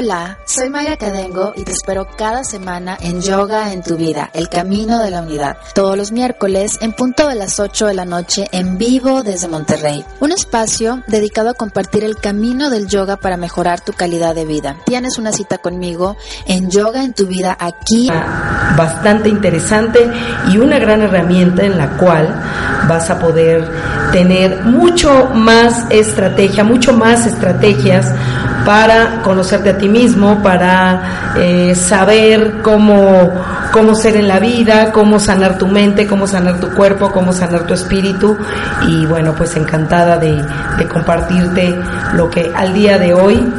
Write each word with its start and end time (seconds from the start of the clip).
Hola, 0.00 0.38
soy 0.44 0.70
Maya 0.70 0.96
Cadengo 0.96 1.54
y 1.56 1.64
te 1.64 1.72
espero 1.72 2.06
cada 2.16 2.44
semana 2.44 2.96
en 3.00 3.20
Yoga 3.20 3.72
en 3.72 3.82
tu 3.82 3.96
vida, 3.96 4.30
el 4.32 4.48
camino 4.48 5.02
de 5.02 5.10
la 5.10 5.22
unidad. 5.22 5.56
Todos 5.74 5.96
los 5.96 6.12
miércoles 6.12 6.78
en 6.82 6.92
punto 6.92 7.26
de 7.26 7.34
las 7.34 7.58
8 7.58 7.88
de 7.88 7.94
la 7.94 8.04
noche 8.04 8.46
en 8.52 8.78
vivo 8.78 9.24
desde 9.24 9.48
Monterrey. 9.48 10.04
Un 10.20 10.30
espacio 10.30 11.02
dedicado 11.08 11.50
a 11.50 11.54
compartir 11.54 12.04
el 12.04 12.14
camino 12.14 12.70
del 12.70 12.86
yoga 12.86 13.16
para 13.16 13.36
mejorar 13.36 13.80
tu 13.80 13.92
calidad 13.92 14.36
de 14.36 14.44
vida. 14.44 14.76
Tienes 14.86 15.18
una 15.18 15.32
cita 15.32 15.58
conmigo 15.58 16.16
en 16.46 16.70
Yoga 16.70 17.02
en 17.02 17.12
tu 17.12 17.26
vida 17.26 17.56
aquí. 17.58 18.08
Bastante 18.76 19.28
interesante 19.28 20.08
y 20.48 20.58
una 20.58 20.78
gran 20.78 21.02
herramienta 21.02 21.64
en 21.64 21.76
la 21.76 21.96
cual 21.96 22.40
vas 22.88 23.10
a 23.10 23.18
poder 23.18 23.68
tener 24.12 24.62
mucho 24.62 25.30
más 25.34 25.90
estrategia, 25.90 26.62
mucho 26.62 26.92
más 26.92 27.26
estrategias 27.26 28.12
para 28.64 29.22
conocerte 29.22 29.70
a 29.70 29.78
ti 29.78 29.87
mismo, 29.88 30.42
para 30.42 31.34
eh, 31.36 31.74
saber 31.74 32.60
cómo, 32.62 33.32
cómo 33.72 33.94
ser 33.94 34.16
en 34.16 34.28
la 34.28 34.38
vida, 34.38 34.92
cómo 34.92 35.18
sanar 35.18 35.58
tu 35.58 35.66
mente, 35.66 36.06
cómo 36.06 36.26
sanar 36.26 36.60
tu 36.60 36.70
cuerpo, 36.70 37.10
cómo 37.10 37.32
sanar 37.32 37.66
tu 37.66 37.74
espíritu. 37.74 38.38
Y 38.86 39.06
bueno, 39.06 39.34
pues 39.34 39.56
encantada 39.56 40.18
de, 40.18 40.44
compartirte 40.88 41.78
lo 42.14 42.30
que 42.30 42.52
al 42.54 42.72
día 42.72 42.98
de 42.98 43.14
hoy 43.14 43.52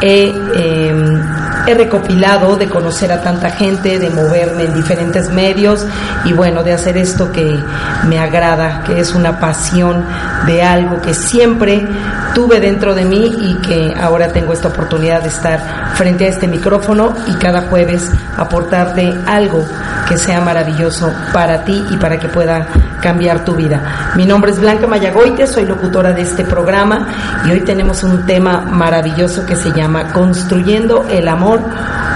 he... 0.00 0.34
Em, 0.54 1.53
he 1.66 1.74
recopilado 1.74 2.56
de 2.56 2.68
conocer 2.68 3.12
a 3.12 3.22
tanta 3.22 3.50
gente, 3.50 3.98
de 3.98 4.10
moverme 4.10 4.64
en 4.64 4.74
diferentes 4.74 5.30
medios 5.30 5.86
y 6.24 6.32
bueno, 6.32 6.62
de 6.62 6.72
hacer 6.72 6.96
esto 6.96 7.32
que 7.32 7.62
me 8.06 8.18
agrada, 8.18 8.82
que 8.84 9.00
es 9.00 9.14
una 9.14 9.40
pasión 9.40 10.04
de 10.46 10.62
algo 10.62 11.00
que 11.00 11.14
siempre 11.14 11.86
tuve 12.34 12.60
dentro 12.60 12.94
de 12.94 13.04
mí 13.04 13.34
y 13.38 13.54
que 13.66 13.94
ahora 13.98 14.28
tengo 14.28 14.52
esta 14.52 14.68
oportunidad 14.68 15.22
de 15.22 15.28
estar 15.28 15.94
frente 15.94 16.26
a 16.26 16.28
este 16.28 16.48
micrófono 16.48 17.14
y 17.26 17.34
cada 17.34 17.62
jueves 17.62 18.10
aportarte 18.36 19.14
algo 19.26 19.64
que 20.08 20.18
sea 20.18 20.40
maravilloso 20.40 21.12
para 21.32 21.64
ti 21.64 21.84
y 21.90 21.96
para 21.96 22.18
que 22.18 22.28
pueda 22.28 22.66
cambiar 23.00 23.44
tu 23.44 23.54
vida. 23.54 24.12
Mi 24.16 24.26
nombre 24.26 24.50
es 24.50 24.58
Blanca 24.58 24.86
Mayagoite, 24.86 25.46
soy 25.46 25.66
locutora 25.66 26.12
de 26.12 26.22
este 26.22 26.44
programa 26.44 27.06
y 27.46 27.52
hoy 27.52 27.60
tenemos 27.60 28.02
un 28.02 28.24
tema 28.26 28.62
maravilloso 28.62 29.44
que 29.46 29.56
se 29.56 29.72
llama 29.72 30.12
Construyendo 30.12 31.06
el 31.10 31.28
amor 31.28 31.53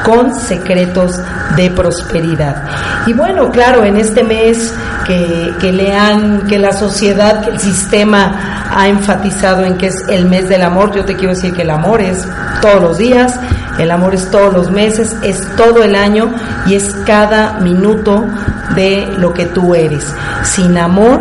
con 0.04 0.34
secretos 0.34 1.20
de 1.56 1.70
prosperidad. 1.70 2.62
Y 3.06 3.12
bueno, 3.12 3.50
claro, 3.50 3.84
en 3.84 3.96
este 3.96 4.22
mes 4.22 4.72
que, 5.06 5.54
que 5.60 5.72
lean, 5.72 6.46
que 6.46 6.58
la 6.58 6.72
sociedad, 6.72 7.44
que 7.44 7.50
el 7.50 7.60
sistema 7.60 8.68
ha 8.70 8.88
enfatizado 8.88 9.64
en 9.64 9.76
que 9.76 9.88
es 9.88 10.04
el 10.08 10.26
mes 10.26 10.48
del 10.48 10.62
amor, 10.62 10.94
yo 10.94 11.04
te 11.04 11.14
quiero 11.14 11.34
decir 11.34 11.54
que 11.54 11.62
el 11.62 11.70
amor 11.70 12.00
es 12.00 12.26
todos 12.60 12.80
los 12.80 12.98
días, 12.98 13.38
el 13.78 13.90
amor 13.90 14.14
es 14.14 14.30
todos 14.30 14.52
los 14.52 14.70
meses, 14.70 15.16
es 15.22 15.46
todo 15.56 15.82
el 15.82 15.94
año 15.94 16.32
y 16.66 16.74
es 16.74 16.94
cada 17.06 17.58
minuto 17.60 18.26
de 18.74 19.14
lo 19.18 19.32
que 19.32 19.46
tú 19.46 19.74
eres. 19.74 20.04
Sin 20.42 20.76
amor, 20.76 21.20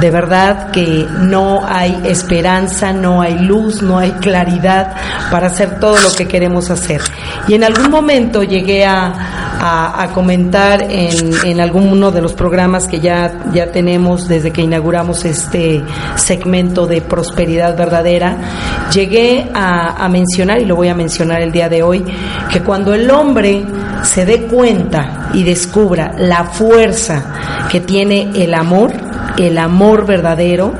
de 0.00 0.10
verdad 0.10 0.70
que 0.70 1.06
no 1.20 1.60
hay 1.66 2.00
esperanza, 2.04 2.92
no 2.92 3.22
hay 3.22 3.38
luz, 3.38 3.82
no 3.82 3.98
hay 3.98 4.12
claridad 4.12 4.94
para 5.30 5.48
hacer 5.48 5.78
todo 5.78 5.96
lo 6.00 6.12
que 6.16 6.26
queremos 6.26 6.70
hacer. 6.70 7.00
Y 7.48 7.54
en 7.54 7.64
algún 7.64 7.90
momento 7.90 8.42
llegué 8.42 8.84
a, 8.84 9.38
comentar 10.12 10.82
en, 10.82 11.32
en 11.44 11.60
alguno 11.60 12.10
de 12.10 12.20
los 12.20 12.32
programas 12.32 12.88
que 12.88 12.98
ya, 12.98 13.44
ya 13.52 13.70
tenemos 13.70 14.26
desde 14.26 14.50
que 14.50 14.62
inauguramos 14.62 15.24
este 15.24 15.82
segmento 16.16 16.86
de 16.86 17.00
prosperidad 17.00 17.76
verdadera, 17.76 18.88
llegué 18.92 19.48
a, 19.54 20.04
a 20.04 20.08
mencionar, 20.08 20.60
y 20.60 20.64
lo 20.64 20.74
voy 20.74 20.88
a 20.88 20.94
mencionar 20.94 21.40
el 21.42 21.52
día 21.52 21.68
de 21.68 21.82
hoy, 21.82 22.04
que 22.50 22.60
cuando 22.60 22.92
el 22.92 23.08
hombre 23.10 23.64
se 24.02 24.26
dé 24.26 24.42
cuenta 24.42 25.21
y 25.34 25.44
descubra 25.44 26.12
la 26.18 26.44
fuerza 26.44 27.68
que 27.70 27.80
tiene 27.80 28.30
el 28.34 28.54
amor, 28.54 28.92
el 29.38 29.58
amor 29.58 30.06
verdadero, 30.06 30.74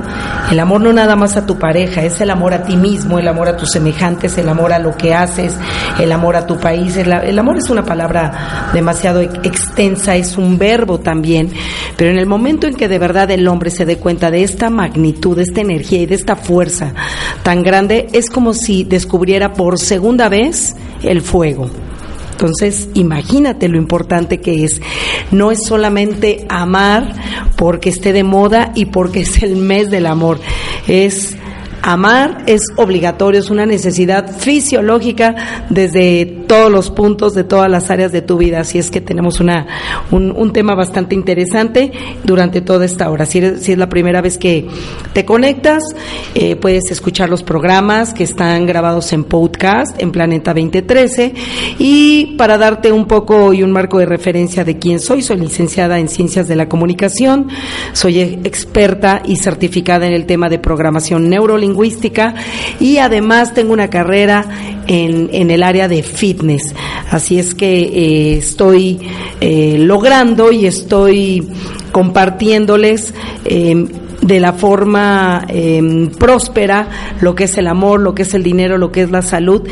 el 0.51 0.61
amor 0.61 0.83
no 0.83 0.93
nada 0.93 1.17
más 1.17 1.37
a 1.37 1.47
tu 1.47 1.59
pareja, 1.59 2.03
es 2.03 2.21
el 2.21 2.31
amor 2.31 2.53
a 2.53 2.63
ti 2.63 2.77
mismo, 2.77 3.19
el 3.19 3.27
amor 3.27 3.49
a 3.49 3.57
tus 3.57 3.71
semejantes, 3.71 4.37
el 4.37 4.49
amor 4.49 4.73
a 4.73 4.79
lo 4.79 4.95
que 4.97 5.15
haces, 5.15 5.57
el 5.99 6.13
amor 6.13 6.37
a 6.37 6.47
tu 6.47 6.59
país. 6.59 6.97
El, 6.97 7.39
amor 7.39 7.57
es 7.57 7.71
una 7.71 7.85
palabra 7.85 8.71
demasiado 8.75 9.21
extensa, 9.21 10.17
es 10.17 10.37
un 10.37 10.59
verbo 10.59 11.01
también, 11.01 11.51
pero 11.97 12.11
en 12.11 12.19
el 12.19 12.27
momento 12.27 12.67
en 12.67 12.75
que 12.75 12.89
de 12.89 12.99
verdad 12.99 13.31
el 13.31 13.49
hombre 13.49 13.71
se 13.71 13.87
dé 13.87 13.97
cuenta 13.97 14.31
de 14.31 14.43
esta 14.43 14.69
magnitud, 14.69 15.37
de 15.37 15.45
esta 15.45 15.63
energía 15.63 16.03
y 16.03 16.07
de 16.07 16.17
esta 16.17 16.37
fuerza 16.37 16.93
tan 17.43 17.63
grande, 17.63 18.09
es 18.13 18.29
como 18.29 18.53
si 18.53 18.85
descubriera 18.85 19.55
por 19.55 19.79
segunda 19.79 20.29
vez 20.29 20.77
el 21.03 21.23
fuego. 21.23 21.71
Entonces, 22.43 22.89
imagínate 22.95 23.69
lo 23.69 23.79
importante 23.79 24.41
que 24.41 24.65
es. 24.65 24.83
No 25.31 25.53
es 25.53 25.65
solamente 25.65 26.45
amar 26.49 27.15
porque 27.57 27.91
esté 27.91 28.13
de 28.13 28.25
moda 28.25 28.73
y 28.75 28.87
porque 28.87 29.21
es 29.21 29.45
el 29.45 29.55
mes 29.55 29.91
del 29.91 30.07
amor. 30.07 30.41
Es 30.89 31.37
Amar 31.83 32.45
es 32.47 32.63
obligatorio, 32.77 33.41
es 33.41 33.51
una 33.51 33.67
necesidad 33.67 34.31
fisiológica 34.31 35.67
desde 35.69 36.27
todos 36.47 36.71
los 36.71 36.91
puntos, 36.91 37.35
de 37.35 37.43
todas 37.43 37.69
las 37.69 37.91
áreas 37.91 38.13
de 38.13 38.23
tu 38.23 38.39
vida. 38.39 38.61
Así 38.61 38.79
es 38.79 38.89
que 38.89 39.01
tenemos 39.01 39.41
una, 39.41 39.67
un, 40.13 40.53
tema 40.53 40.77
bastante 40.77 41.17
interesante 41.17 41.91
durante 42.23 42.61
toda 42.61 42.85
esta 42.85 43.11
hora. 43.11 43.27
Si, 43.27 43.39
es 43.41 43.77
la 43.77 43.89
primera 43.89 44.21
vez 44.21 44.39
que 44.39 44.69
te 45.13 45.25
conectas, 45.25 45.83
eh, 46.37 46.55
puedes 46.55 46.89
escuchar 46.93 47.29
los 47.29 47.43
programas 47.43 48.15
que 48.15 48.23
están 48.23 48.65
grabados 48.65 49.13
en 49.13 49.25
podcast 49.25 50.01
en 50.01 50.13
Planeta 50.13 50.55
2013. 50.55 51.35
Y 51.81 52.37
para 52.37 52.59
darte 52.59 52.93
un 52.93 53.07
poco 53.07 53.53
y 53.53 53.65
un 53.65 53.73
marco 53.73 53.99
de 53.99 54.07
referencia 54.07 54.63
de 54.65 54.79
quién 54.79 55.01
soy, 55.01 55.23
soy 55.23 55.39
licenciada 55.39 55.99
en 55.99 56.09
Ciencias 56.09 56.47
de 56.47 56.55
la 56.55 56.69
Comunicación, 56.69 57.49
soy 57.93 58.21
experta 58.21 59.23
y 59.25 59.37
certificada 59.37 60.07
en 60.07 60.13
el 60.13 60.27
tema 60.27 60.49
de 60.49 60.61
programación 60.61 61.29
neurolingüística 61.29 61.72
lingüística 61.73 62.35
y 62.79 62.99
además 62.99 63.55
tengo 63.55 63.73
una 63.73 63.89
carrera 63.89 64.45
en, 64.87 65.51
el 65.51 65.63
área 65.63 65.89
de 65.89 66.03
fitness. 66.03 66.75
Así 67.11 67.39
es 67.39 67.55
que 67.55 67.83
eh, 67.83 68.37
estoy 68.39 69.01
eh, 69.41 69.77
logrando 69.79 70.53
y 70.53 70.67
estoy 70.67 71.49
compartiéndoles 71.93 73.15
em, 73.45 73.89
de 74.21 74.41
la 74.41 74.53
forma 74.53 75.45
em, 75.49 76.11
próspera 76.11 76.89
lo 77.21 77.35
que 77.35 77.45
es 77.45 77.59
el 77.59 77.67
amor, 77.67 78.01
lo 78.01 78.15
que 78.15 78.23
es 78.23 78.35
el 78.35 78.43
dinero, 78.43 78.79
lo 78.79 78.93
que 78.93 79.03
es 79.03 79.11
la 79.11 79.23
salud 79.23 79.63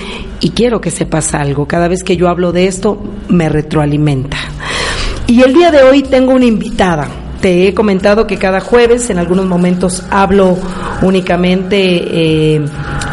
y 0.41 0.51
quiero 0.51 0.81
que 0.81 0.91
sepas 0.91 1.35
algo. 1.35 1.67
Cada 1.67 1.89
vez 1.89 2.03
que 2.03 2.17
yo 2.17 2.29
hablo 2.29 2.53
de 2.53 2.67
esto 2.67 3.01
me 3.29 3.49
retroalimenta. 3.49 4.39
Y 5.27 5.43
el 5.43 5.55
día 5.55 5.71
de 5.71 5.83
hoy 5.83 6.03
tengo 6.03 6.33
una 6.33 6.47
invitada. 6.47 7.09
Te 7.41 7.67
he 7.67 7.75
comentado 7.75 8.27
que 8.27 8.37
cada 8.37 8.61
jueves 8.61 9.09
en 9.09 9.19
algunos 9.19 9.47
momentos 9.47 10.05
hablo 10.11 10.59
únicamente, 11.01 11.77
eh, 11.79 12.65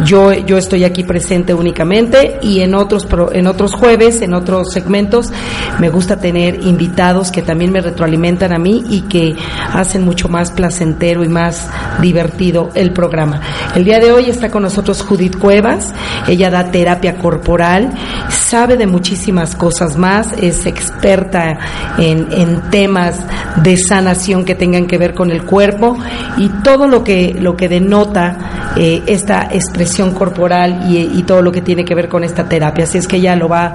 yo, 0.04 0.34
yo 0.34 0.58
estoy 0.58 0.84
aquí 0.84 1.04
presente 1.04 1.54
únicamente 1.54 2.38
y 2.42 2.60
en 2.60 2.76
otros, 2.76 3.08
en 3.32 3.48
otros 3.48 3.74
jueves, 3.74 4.22
en 4.22 4.34
otros 4.34 4.74
segmentos, 4.74 5.32
me 5.80 5.90
gusta 5.90 6.18
tener 6.18 6.62
invitados 6.66 7.32
que 7.32 7.42
también 7.42 7.72
me 7.72 7.80
retroalimentan 7.80 8.52
a 8.52 8.60
mí 8.60 8.84
y 8.90 9.02
que 9.02 9.36
hacen 9.74 10.04
mucho 10.04 10.28
más 10.28 10.52
placentero 10.52 11.24
y 11.24 11.30
más 11.30 11.70
divertido 12.02 12.70
el 12.76 12.92
programa. 12.92 13.42
El 13.76 13.86
día 13.86 14.00
de 14.00 14.12
hoy 14.12 14.30
está 14.30 14.52
con 14.52 14.64
nosotros 14.64 15.02
Judith 15.04 15.38
Cuevas, 15.38 15.94
ella 16.28 16.50
da 16.50 16.70
terapia 16.70 17.18
corporal, 17.18 17.94
sabe 18.30 18.76
de 18.76 18.88
muchísimas 18.88 19.56
cosas 19.56 19.98
más, 19.98 20.34
es 20.34 20.66
experta 20.66 21.58
en, 21.98 22.28
en 22.32 22.62
temas 22.70 23.16
de 23.64 23.78
que 24.46 24.56
tengan 24.56 24.88
que 24.88 24.98
ver 24.98 25.14
con 25.14 25.32
el 25.32 25.44
cuerpo 25.44 25.98
y 26.38 26.50
todo 26.64 26.88
lo 26.88 27.04
que, 27.04 27.36
lo 27.40 27.56
que 27.56 27.70
denota 27.70 28.74
eh, 28.76 29.04
esta 29.06 29.48
expresión 29.52 30.12
corporal 30.14 30.86
y, 30.90 31.24
todo 31.24 31.42
lo 31.42 31.52
que 31.52 31.62
tiene 31.62 31.84
que 31.84 31.94
ver 31.94 32.08
con 32.08 32.24
esta 32.24 32.48
terapia. 32.48 32.86
Así 32.86 32.98
es 32.98 33.08
que 33.08 33.18
ella 33.18 33.36
lo 33.36 33.50
va 33.50 33.74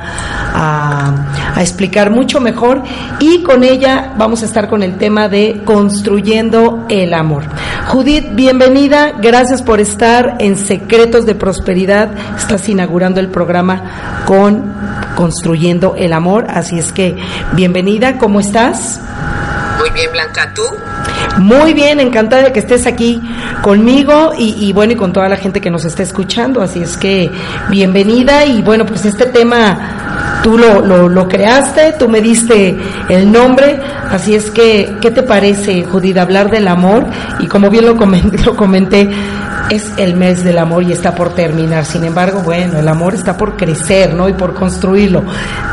a 0.55 1.61
explicar 1.61 2.11
mucho 2.11 2.41
mejor 2.41 2.83
y 3.21 3.43
con 3.43 3.63
ella 3.63 4.15
vamos 4.17 4.43
a 4.43 4.47
estar 4.47 4.69
con 4.69 4.83
el 4.83 4.97
tema 4.97 5.29
de 5.29 5.63
construyendo 5.65 6.87
el 6.89 7.15
amor. 7.15 7.45
Judith, 7.89 8.27
bienvenida, 8.33 9.13
gracias 9.21 9.63
por 9.63 9.81
estar 9.81 10.37
en 10.39 10.57
Secretos 10.57 11.27
de 11.27 11.35
Prosperidad. 11.35 12.11
Estás 12.37 12.69
inaugurando 12.69 13.21
el 13.21 13.29
programa 13.29 14.25
con 14.27 14.73
Construyendo 15.17 15.95
el 15.97 16.13
Amor, 16.13 16.47
así 16.49 16.79
es 16.79 16.93
que 16.93 17.17
bienvenida, 17.55 18.19
¿cómo 18.19 18.41
estás? 18.41 19.01
Muy 19.83 19.91
bien, 19.91 20.13
Blanca, 20.13 20.53
¿tú? 20.55 20.63
Muy 21.39 21.75
bien, 21.75 21.99
encantada 21.99 22.45
de 22.45 22.53
que 22.53 22.61
estés 22.61 22.87
aquí 22.87 23.21
conmigo 23.63 24.33
y, 24.39 24.73
bueno, 24.73 24.93
y 24.93 24.97
con 24.97 25.13
toda 25.13 25.29
la 25.29 25.37
gente 25.37 25.61
que 25.61 25.71
nos 25.73 25.85
está 25.85 26.05
escuchando. 26.05 26.63
Así 26.63 26.81
es 26.81 26.97
que 26.97 27.29
bienvenida 27.69 28.45
y 28.45 28.63
bueno, 28.63 28.87
pues 28.87 29.05
este 29.05 29.27
tema 29.27 30.41
tú 30.45 30.57
lo, 30.57 31.09
lo, 31.09 31.27
creaste, 31.27 31.97
tú 31.99 32.09
me 32.09 32.21
diste 32.21 32.79
el 33.09 33.33
nombre, 33.33 33.81
así 34.09 34.37
es 34.37 34.53
que, 34.53 34.99
¿qué 35.01 35.11
te 35.11 35.25
parece, 35.25 35.83
Judith, 35.83 36.17
hablar 36.17 36.49
del 36.49 36.69
amor? 36.69 37.05
Y 37.41 37.49
como 37.49 37.69
bien 37.69 37.85
lo 37.85 37.97
comenté, 37.97 38.39
lo 38.45 38.55
comenté 38.55 39.11
es 39.71 39.93
el 39.97 40.15
mes 40.15 40.45
del 40.45 40.59
amor 40.59 40.83
y 40.83 40.93
está 40.93 41.15
por 41.15 41.35
terminar. 41.35 41.85
Sin 41.85 42.05
embargo, 42.05 42.41
bueno, 42.41 42.79
el 42.79 42.89
amor 42.89 43.15
está 43.15 43.37
por 43.37 43.57
crecer, 43.57 44.15
¿no? 44.15 44.29
Y 44.29 44.33
por 44.33 44.55
construirlo. 44.55 45.25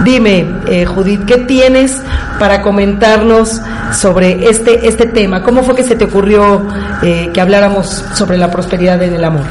Dime, 0.03 0.61
eh, 0.67 0.85
Judith, 0.85 1.25
¿qué 1.25 1.37
tienes 1.37 1.97
para 2.39 2.61
comentarnos 2.61 3.61
sobre 3.93 4.49
este, 4.49 4.87
este 4.87 5.07
tema? 5.07 5.43
¿Cómo 5.43 5.63
fue 5.63 5.75
que 5.75 5.83
se 5.83 5.95
te 5.95 6.05
ocurrió 6.05 6.67
eh, 7.01 7.31
que 7.33 7.41
habláramos 7.41 8.03
sobre 8.13 8.37
la 8.37 8.49
prosperidad 8.49 9.01
en 9.01 9.13
el 9.13 9.23
amor? 9.23 9.45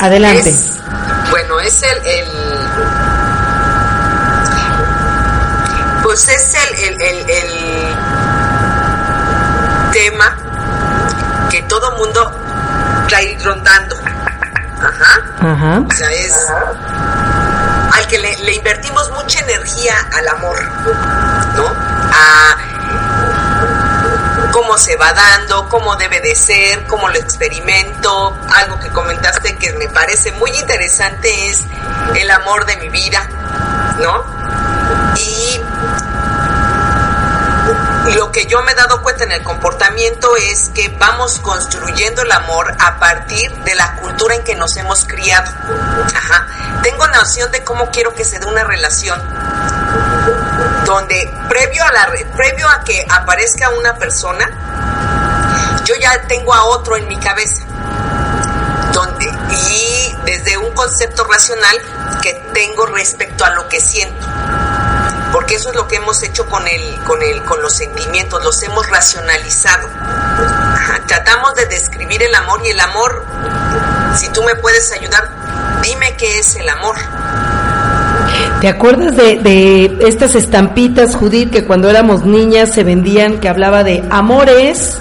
Adelante. 0.00 0.54
bueno, 1.30 1.58
es 1.60 1.82
el, 1.82 2.24
pues 6.04 6.28
es 6.28 6.54
el, 6.54 7.02
el, 7.02 7.26
tema 9.92 10.36
que 11.50 11.57
todo 11.68 11.92
mundo 11.96 12.32
rondando. 13.42 13.96
Ajá. 14.80 15.52
Ajá. 15.52 15.82
O 15.88 15.94
sea, 15.94 16.10
es 16.12 16.34
al 17.92 18.06
que 18.06 18.18
le, 18.18 18.36
le, 18.38 18.54
invertimos 18.54 19.10
mucha 19.12 19.40
energía 19.40 19.94
al 20.16 20.28
amor, 20.28 20.62
¿no? 21.56 21.66
A 21.66 22.56
cómo 24.52 24.78
se 24.78 24.96
va 24.96 25.12
dando, 25.12 25.68
cómo 25.68 25.96
debe 25.96 26.20
de 26.20 26.34
ser, 26.34 26.84
cómo 26.86 27.08
lo 27.08 27.16
experimento. 27.16 28.36
Algo 28.54 28.78
que 28.78 28.88
comentaste 28.90 29.56
que 29.56 29.72
me 29.74 29.88
parece 29.88 30.32
muy 30.32 30.50
interesante 30.50 31.50
es 31.50 31.62
el 32.14 32.30
amor 32.30 32.66
de 32.66 32.76
mi 32.76 32.88
vida, 32.88 33.26
¿no? 34.00 34.24
Y 35.16 35.60
lo 38.14 38.32
que 38.32 38.46
yo 38.46 38.62
me 38.62 38.72
he 38.72 38.74
dado 38.74 39.02
cuenta 39.02 39.24
en 39.24 39.32
el 39.32 39.42
comportamiento 39.42 40.36
es 40.36 40.70
que 40.74 40.88
vamos 40.98 41.38
construyendo 41.40 42.22
el 42.22 42.32
amor 42.32 42.74
a 42.78 42.98
partir 42.98 43.50
de 43.64 43.74
la 43.74 43.96
cultura 43.96 44.34
en 44.34 44.44
que 44.44 44.54
nos 44.54 44.76
hemos 44.76 45.04
criado. 45.04 45.50
Ajá. 46.14 46.46
Tengo 46.82 47.06
noción 47.08 47.50
de 47.52 47.62
cómo 47.64 47.90
quiero 47.90 48.14
que 48.14 48.24
se 48.24 48.38
dé 48.38 48.46
una 48.46 48.64
relación 48.64 49.20
donde 50.84 51.30
previo 51.48 51.84
a 51.84 51.90
previo 52.36 52.68
a 52.68 52.80
que 52.82 53.06
aparezca 53.08 53.70
una 53.70 53.96
persona 53.96 54.48
yo 55.84 55.94
ya 55.96 56.22
tengo 56.26 56.54
a 56.54 56.64
otro 56.64 56.96
en 56.96 57.08
mi 57.08 57.18
cabeza 57.18 57.64
donde 58.92 59.26
y 59.50 60.16
desde 60.24 60.56
un 60.56 60.72
concepto 60.72 61.24
racional 61.24 61.76
que 62.22 62.34
tengo 62.54 62.86
respecto 62.86 63.44
a 63.44 63.50
lo 63.50 63.68
que 63.68 63.80
siento 63.80 64.26
porque 65.38 65.54
eso 65.54 65.68
es 65.68 65.76
lo 65.76 65.86
que 65.86 65.94
hemos 65.94 66.20
hecho 66.24 66.46
con 66.46 66.66
el, 66.66 66.98
con 67.04 67.22
el, 67.22 67.40
con 67.44 67.62
los 67.62 67.72
sentimientos, 67.72 68.42
los 68.42 68.60
hemos 68.64 68.90
racionalizado. 68.90 69.86
Tratamos 71.06 71.54
de 71.54 71.66
describir 71.66 72.20
el 72.24 72.34
amor 72.34 72.60
y 72.64 72.70
el 72.70 72.80
amor, 72.80 73.24
si 74.16 74.28
tú 74.30 74.42
me 74.42 74.56
puedes 74.56 74.90
ayudar, 74.90 75.30
dime 75.80 76.16
qué 76.16 76.40
es 76.40 76.56
el 76.56 76.68
amor. 76.68 76.96
¿Te 78.60 78.66
acuerdas 78.66 79.14
de, 79.14 79.96
estas 80.00 80.34
estampitas, 80.34 81.14
Judith, 81.14 81.52
que 81.52 81.64
cuando 81.64 81.88
éramos 81.88 82.24
niñas 82.24 82.74
se 82.74 82.82
vendían, 82.82 83.38
que 83.38 83.48
hablaba 83.48 83.84
de 83.84 84.02
amores, 84.10 84.98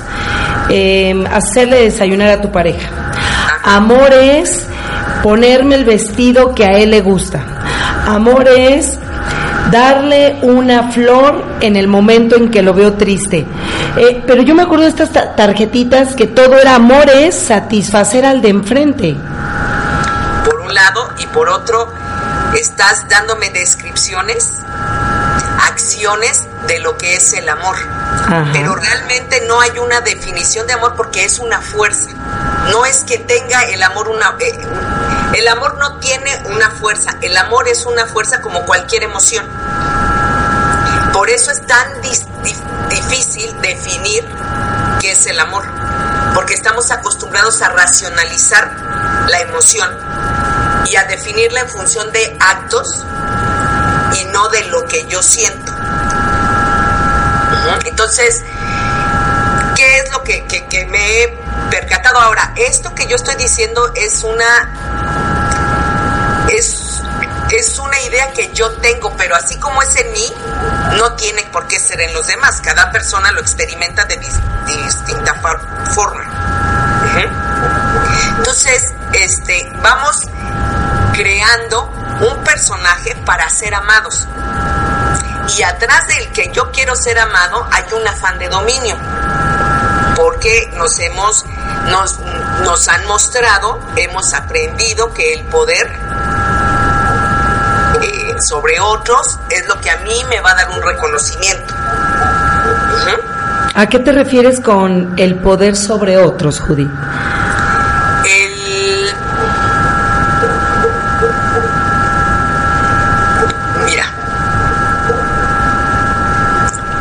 em, 0.69 1.25
hacerle 1.25 1.81
desayunar 1.81 2.30
a 2.30 2.42
tu 2.42 2.51
pareja? 2.51 2.92
Amores, 3.63 4.68
ponerme 5.24 5.74
el 5.74 5.86
vestido 5.86 6.54
que 6.54 6.63
a 6.63 6.74
él 6.74 6.92
le 6.92 7.01
gusta. 7.01 7.44
Amores, 8.06 9.00
darle 9.72 10.40
una 10.42 10.92
flor 10.92 11.44
en 11.62 11.75
el 11.75 11.88
momento 11.88 12.36
en 12.36 12.50
que 12.50 12.62
lo 12.62 12.74
veo 12.74 12.94
triste. 12.94 13.46
Eh, 13.98 14.24
pero 14.25 14.42
yo 14.42 14.56
me 14.56 14.64
acuerdo 14.64 14.84
de 14.84 14.90
estas 14.90 15.36
tarjetitas 15.36 16.16
que 16.16 16.28
todo 16.28 16.58
era 16.58 16.75
amores, 16.75 17.36
satisfacer 17.36 18.25
al 18.25 18.42
de 18.42 18.50
enfrente. 18.50 19.16
Por 20.46 20.60
un 20.60 20.74
lado 20.74 21.10
y 21.19 21.25
por 21.28 21.50
otro, 21.50 21.92
estás 22.56 23.08
dándome 23.10 23.50
descripciones, 23.50 24.54
acciones 25.69 26.46
de 26.68 26.80
lo 26.80 26.98
que 26.98 27.16
es 27.16 27.34
el 27.34 27.48
amor. 27.50 27.75
Pero 28.52 28.75
realmente 28.75 29.42
no 29.48 29.60
hay 29.62 29.80
una 29.80 30.02
definición 30.02 30.68
de 30.68 30.74
amor 30.74 30.94
porque 30.96 31.24
es 31.24 31.40
una 31.40 31.62
fuerza. 31.62 32.10
No 32.72 32.86
es 32.86 33.04
que 33.04 33.18
tenga 33.18 33.64
el 33.64 33.81
amor 33.84 34.10
una... 34.10 34.36
Eh, 34.40 34.60
el 35.33 35.47
amor 35.47 35.77
no 35.77 35.97
tiene 36.00 36.44
una 36.45 36.71
fuerza. 36.71 37.18
El 37.21 37.35
amor 37.38 37.68
es 37.68 37.85
una 37.85 38.06
fuerza 38.06 38.41
como 38.41 38.65
cualquier 38.65 39.03
emoción. 39.03 39.45
Por 41.13 41.29
eso 41.29 41.51
es 41.51 41.65
tan 41.65 42.01
difícil 42.01 43.59
definir 43.62 44.25
qué 45.00 45.12
es 45.12 45.25
el 45.27 45.39
amor. 45.39 45.65
Porque 46.33 46.53
estamos 46.53 46.91
acostumbrados 46.91 47.62
a 47.62 47.69
racionalizar 47.69 48.71
la 49.29 49.39
emoción 49.39 49.89
y 50.85 50.95
a 50.95 51.03
definirla 51.06 51.62
en 51.62 51.69
función 51.69 52.12
de 52.12 52.38
actos 52.39 53.03
y 54.19 54.25
no 54.25 54.47
de 54.50 54.63
lo 54.65 54.85
que 54.85 55.06
yo 55.07 55.21
siento. 55.21 55.73
Entonces, 57.85 58.44
¿qué 59.75 60.00
es 60.00 60.12
lo 60.12 60.23
que, 60.23 60.88
me 60.89 61.23
he 61.23 61.27
percatado 61.69 62.19
ahora? 62.19 62.53
Esto 62.56 62.94
que 62.95 63.07
yo 63.07 63.15
estoy 63.15 63.35
diciendo 63.35 63.91
es 63.95 64.23
una... 64.23 64.96
Es, 67.51 67.79
una 67.79 67.99
idea 68.01 68.31
que 68.33 68.51
yo 68.53 68.71
tengo, 68.77 69.15
pero 69.15 69.35
así 69.35 69.57
como 69.57 69.81
es 69.81 69.95
en 69.95 70.11
mí, 70.11 70.33
no 70.97 71.13
tiene 71.13 71.44
por 71.44 71.67
qué 71.67 71.79
ser 71.79 72.01
en 72.01 72.13
los 72.13 72.27
demás. 72.27 72.59
Cada 72.61 72.91
persona 72.91 73.31
lo 73.31 73.41
experimenta 73.41 74.05
de 74.05 74.17
distinta 74.17 75.33
forma. 75.94 76.23
Entonces, 78.38 78.94
este, 79.13 79.69
vamos 79.81 80.21
creando 81.13 81.89
un 82.21 82.44
personaje 82.44 83.16
para 83.25 83.49
ser 83.49 83.73
amados. 83.73 84.27
Y 85.57 85.63
atrás 85.63 86.07
del 86.07 86.31
que 86.33 86.51
yo 86.51 86.71
quiero 86.71 86.95
ser 86.95 87.18
amado 87.18 87.68
hay 87.71 87.85
un 87.94 88.06
afán 88.07 88.37
de 88.37 88.49
dominio. 88.49 88.97
Porque 90.16 90.71
nos 90.75 90.99
hemos, 90.99 91.45
nos, 91.89 92.19
nos 92.63 92.87
han 92.87 93.06
mostrado, 93.06 93.80
hemos 93.95 94.33
aprendido 94.33 95.13
que 95.13 95.33
el 95.33 95.45
poder 95.45 96.06
sobre 98.41 98.79
otros 98.79 99.39
es 99.49 99.67
lo 99.67 99.79
que 99.81 99.89
a 99.89 99.97
mí 99.97 100.23
me 100.29 100.39
va 100.41 100.51
a 100.51 100.56
dar 100.56 100.69
un 100.71 100.81
reconocimiento. 100.81 101.73
¿A 103.73 103.87
qué 103.89 103.99
te 103.99 104.11
refieres 104.11 104.59
con 104.59 105.13
el 105.17 105.35
poder 105.35 105.75
sobre 105.75 106.17
otros, 106.17 106.59
Judy? 106.59 106.89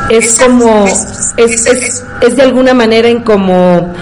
es 0.09 0.39
como 0.39 0.87
es, 0.87 1.35
es, 1.37 2.05
es, 2.21 2.37
de 2.37 2.43
alguna 2.43 2.75
manera 2.75 3.09
en 3.09 3.23
como 3.23 3.95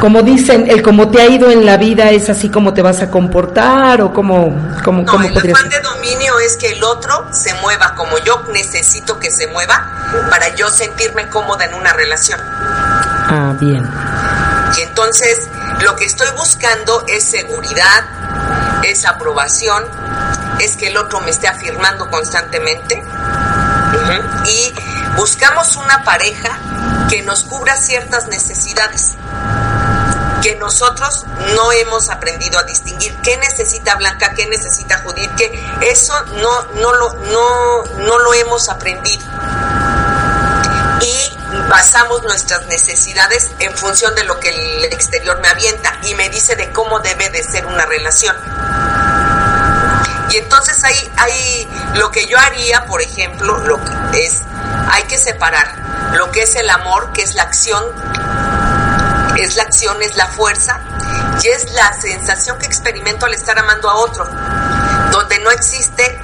como 0.00 0.22
dicen 0.22 0.70
el 0.70 0.82
cómo 0.82 1.08
te 1.08 1.20
ha 1.20 1.26
ido 1.26 1.50
en 1.50 1.64
la 1.64 1.76
vida 1.76 2.10
es 2.10 2.28
así 2.28 2.48
como 2.50 2.74
te 2.74 2.82
vas 2.82 3.02
a 3.02 3.10
comportar 3.10 4.02
o 4.02 4.12
como 4.12 4.54
como 4.84 5.02
no, 5.02 5.22
el 5.22 5.36
afán 5.36 5.68
de 5.68 5.80
dominio 5.80 6.38
es 6.40 6.56
que 6.56 6.72
el 6.72 6.84
otro 6.84 7.28
se 7.32 7.54
mueva 7.54 7.94
como 7.94 8.18
yo 8.18 8.44
necesito 8.52 9.18
que 9.18 9.30
se 9.30 9.46
mueva 9.48 9.90
para 10.30 10.54
yo 10.54 10.68
sentirme 10.68 11.28
cómoda 11.28 11.64
en 11.64 11.74
una 11.74 11.92
relación. 11.92 12.40
Ah 12.42 13.54
bien. 13.58 13.88
Y 14.76 14.82
entonces 14.82 15.48
lo 15.80 15.96
que 15.96 16.04
estoy 16.04 16.28
buscando 16.36 17.04
es 17.08 17.24
seguridad 17.24 18.04
es 18.84 19.04
aprobación 19.04 19.84
es 20.60 20.76
que 20.76 20.88
el 20.88 20.96
otro 20.96 21.20
me 21.20 21.30
esté 21.30 21.48
afirmando 21.48 22.08
constantemente. 22.10 23.02
Y 24.46 24.74
buscamos 25.16 25.76
una 25.76 26.02
pareja 26.04 26.58
que 27.08 27.22
nos 27.22 27.44
cubra 27.44 27.76
ciertas 27.76 28.28
necesidades 28.28 29.16
que 30.46 30.54
nosotros 30.54 31.24
no 31.56 31.72
hemos 31.72 32.08
aprendido 32.08 32.60
a 32.60 32.62
distinguir 32.62 33.16
qué 33.16 33.36
necesita 33.36 33.96
Blanca, 33.96 34.32
qué 34.32 34.46
necesita 34.46 34.98
Judith, 34.98 35.34
que 35.34 35.50
eso 35.80 36.14
no, 36.36 36.62
no, 36.80 36.92
lo, 36.94 37.14
no, 37.14 37.84
no 37.98 38.18
lo 38.20 38.32
hemos 38.32 38.68
aprendido. 38.68 39.24
Y 41.00 41.36
basamos 41.68 42.22
nuestras 42.22 42.64
necesidades 42.66 43.50
en 43.58 43.76
función 43.76 44.14
de 44.14 44.22
lo 44.22 44.38
que 44.38 44.50
el 44.50 44.84
exterior 44.84 45.40
me 45.40 45.48
avienta 45.48 45.98
y 46.04 46.14
me 46.14 46.30
dice 46.30 46.54
de 46.54 46.70
cómo 46.70 47.00
debe 47.00 47.28
de 47.30 47.42
ser 47.42 47.66
una 47.66 47.84
relación. 47.84 48.36
Y 50.30 50.36
entonces 50.36 50.84
ahí 50.84 51.12
hay 51.16 51.68
lo 51.94 52.12
que 52.12 52.26
yo 52.26 52.38
haría, 52.38 52.86
por 52.86 53.02
ejemplo, 53.02 53.58
lo 53.58 53.80
que 54.12 54.26
es 54.26 54.42
hay 54.92 55.02
que 55.04 55.18
separar 55.18 55.86
lo 56.12 56.30
que 56.30 56.42
es 56.42 56.54
el 56.56 56.70
amor, 56.70 57.12
que 57.12 57.22
es 57.22 57.34
la 57.34 57.42
acción, 57.42 57.84
es 59.42 59.56
la 59.56 59.62
acción, 59.62 60.00
es 60.02 60.16
la 60.16 60.26
fuerza 60.26 60.80
y 61.42 61.48
es 61.48 61.72
la 61.72 61.92
sensación 61.92 62.58
que 62.58 62.66
experimento 62.66 63.26
al 63.26 63.34
estar 63.34 63.58
amando 63.58 63.88
a 63.90 63.94
otro, 63.96 64.24
donde 65.10 65.38
no 65.40 65.50
existe 65.50 66.18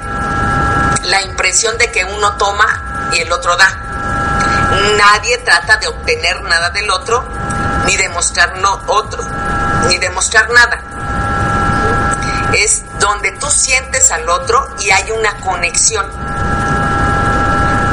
la 1.04 1.22
impresión 1.22 1.76
de 1.78 1.90
que 1.90 2.04
uno 2.04 2.36
toma 2.36 3.10
y 3.12 3.20
el 3.20 3.32
otro 3.32 3.56
da. 3.56 3.68
Nadie 4.96 5.38
trata 5.38 5.76
de 5.76 5.88
obtener 5.88 6.42
nada 6.42 6.70
del 6.70 6.90
otro, 6.90 7.24
ni 7.86 7.96
demostrar 7.96 8.58
no 8.58 8.80
otro, 8.86 9.22
ni 9.88 9.98
demostrar 9.98 10.50
nada. 10.50 10.80
Es 12.54 12.84
donde 12.98 13.32
tú 13.32 13.50
sientes 13.50 14.10
al 14.10 14.28
otro 14.28 14.74
y 14.80 14.90
hay 14.90 15.10
una 15.10 15.38
conexión. 15.40 16.31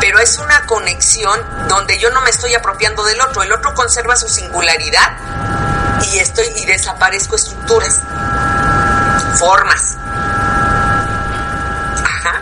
Pero 0.09 0.21
es 0.21 0.39
una 0.39 0.65
conexión 0.65 1.39
donde 1.67 1.99
yo 1.99 2.09
no 2.09 2.19
me 2.21 2.31
estoy 2.31 2.55
apropiando 2.55 3.03
del 3.03 3.21
otro, 3.21 3.43
el 3.43 3.51
otro 3.51 3.75
conserva 3.75 4.15
su 4.15 4.27
singularidad 4.27 5.15
y 6.11 6.17
estoy 6.17 6.47
y 6.55 6.65
desaparezco 6.65 7.35
estructuras, 7.35 8.01
formas. 9.37 9.97
Ajá. 12.03 12.41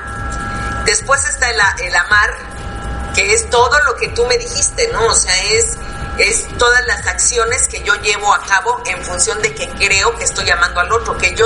Después 0.86 1.28
está 1.28 1.50
el, 1.50 1.94
amar, 1.94 2.38
que 3.14 3.34
es 3.34 3.50
todo 3.50 3.78
lo 3.84 3.98
que 3.98 4.08
tú 4.16 4.26
me 4.28 4.38
dijiste, 4.38 4.90
¿no? 4.94 5.06
O 5.06 5.16
sea, 5.16 5.38
es 5.52 5.78
es 6.20 6.48
todas 6.58 6.88
las 6.88 7.06
acciones 7.06 7.68
que 7.68 7.84
yo 7.84 7.96
llevo 7.96 8.34
a 8.34 8.46
cabo 8.46 8.82
en 8.86 9.04
función 9.04 9.42
de 9.42 9.54
que 9.54 9.68
creo 9.72 10.16
que 10.16 10.24
estoy 10.24 10.50
amando 10.50 10.80
al 10.80 10.94
otro, 10.94 11.18
que 11.18 11.36
yo 11.36 11.46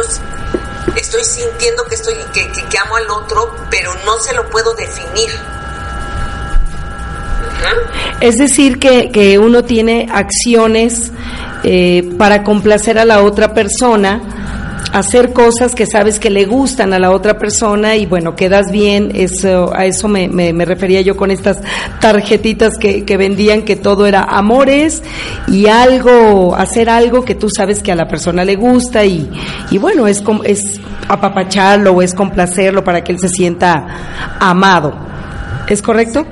estoy 0.96 1.24
sintiendo 1.24 1.84
que 1.86 1.96
estoy 1.96 2.14
que, 2.32 2.52
que, 2.52 2.78
amo 2.78 2.98
al 2.98 3.10
otro, 3.10 3.56
pero 3.72 3.96
no 4.06 4.20
se 4.20 4.36
lo 4.36 4.48
puedo 4.52 4.76
definir. 4.76 5.61
Es 8.20 8.38
decir, 8.38 8.80
que, 8.80 9.10
que, 9.10 9.40
uno 9.40 9.64
tiene 9.64 10.08
acciones 10.12 11.12
eh, 11.64 12.10
para 12.18 12.44
complacer 12.44 13.00
a 13.00 13.06
la 13.06 13.24
otra 13.24 13.54
persona 13.54 14.22
hacer 14.92 15.32
cosas 15.32 15.74
que 15.74 15.86
sabes 15.86 16.20
que 16.20 16.30
le 16.30 16.46
gustan 16.46 16.94
a 16.94 17.00
la 17.00 17.12
otra 17.12 17.38
persona 17.38 17.96
y 17.96 18.06
bueno, 18.06 18.36
quedas 18.36 18.72
bien, 18.72 19.12
eso, 19.16 19.72
a 19.74 19.86
eso 19.86 20.08
me, 20.08 20.28
me, 20.28 20.66
refería 20.66 21.02
yo 21.02 21.16
con 21.16 21.32
estas 21.32 21.60
tarjetitas 22.00 22.78
que, 22.78 23.18
vendían 23.18 23.64
que 23.64 23.76
todo 23.76 24.06
era 24.06 24.24
amores 24.24 25.02
y 25.48 25.68
algo, 25.68 26.56
hacer 26.56 26.90
algo 26.90 27.24
que 27.24 27.36
tú 27.36 27.50
sabes 27.50 27.82
que 27.82 27.92
a 27.92 27.96
la 27.96 28.08
persona 28.08 28.44
le 28.44 28.56
gusta 28.56 29.06
y, 29.06 29.30
y 29.70 29.78
bueno, 29.78 30.08
es, 30.08 30.24
es 30.44 30.80
apapacharlo 31.08 31.92
o 31.92 32.02
es 32.02 32.14
complacerlo 32.14 32.84
para 32.84 33.04
que 33.04 33.12
él 33.12 33.20
se 33.20 33.30
sienta 33.30 34.38
amado. 34.40 34.94
¿Es 35.68 35.82
correcto? 35.82 36.26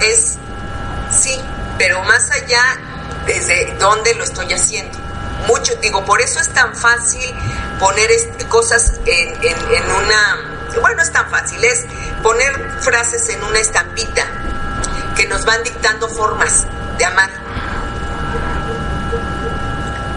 Es, 0.00 0.38
desde 3.26 3.76
dónde 3.78 4.14
lo 4.14 4.24
estoy 4.24 4.52
haciendo 4.52 4.98
mucho, 5.46 5.74
digo, 5.76 6.04
por 6.04 6.20
eso 6.20 6.40
es 6.40 6.48
tan 6.52 6.74
fácil 6.74 7.34
poner 7.78 8.10
cosas 8.48 8.92
en, 9.06 9.34
en, 9.42 9.90
una, 9.90 10.38
bueno, 10.80 11.02
es 11.02 11.12
tan 11.12 11.28
fácil, 11.30 11.62
es 11.64 11.84
poner 12.22 12.52
frases 12.80 13.28
en 13.28 13.42
una 13.44 13.58
estampita 13.58 14.24
que 15.16 15.26
nos 15.26 15.44
van 15.44 15.62
dictando 15.62 16.08
formas 16.08 16.66
de 16.98 17.04
amar. 17.04 17.30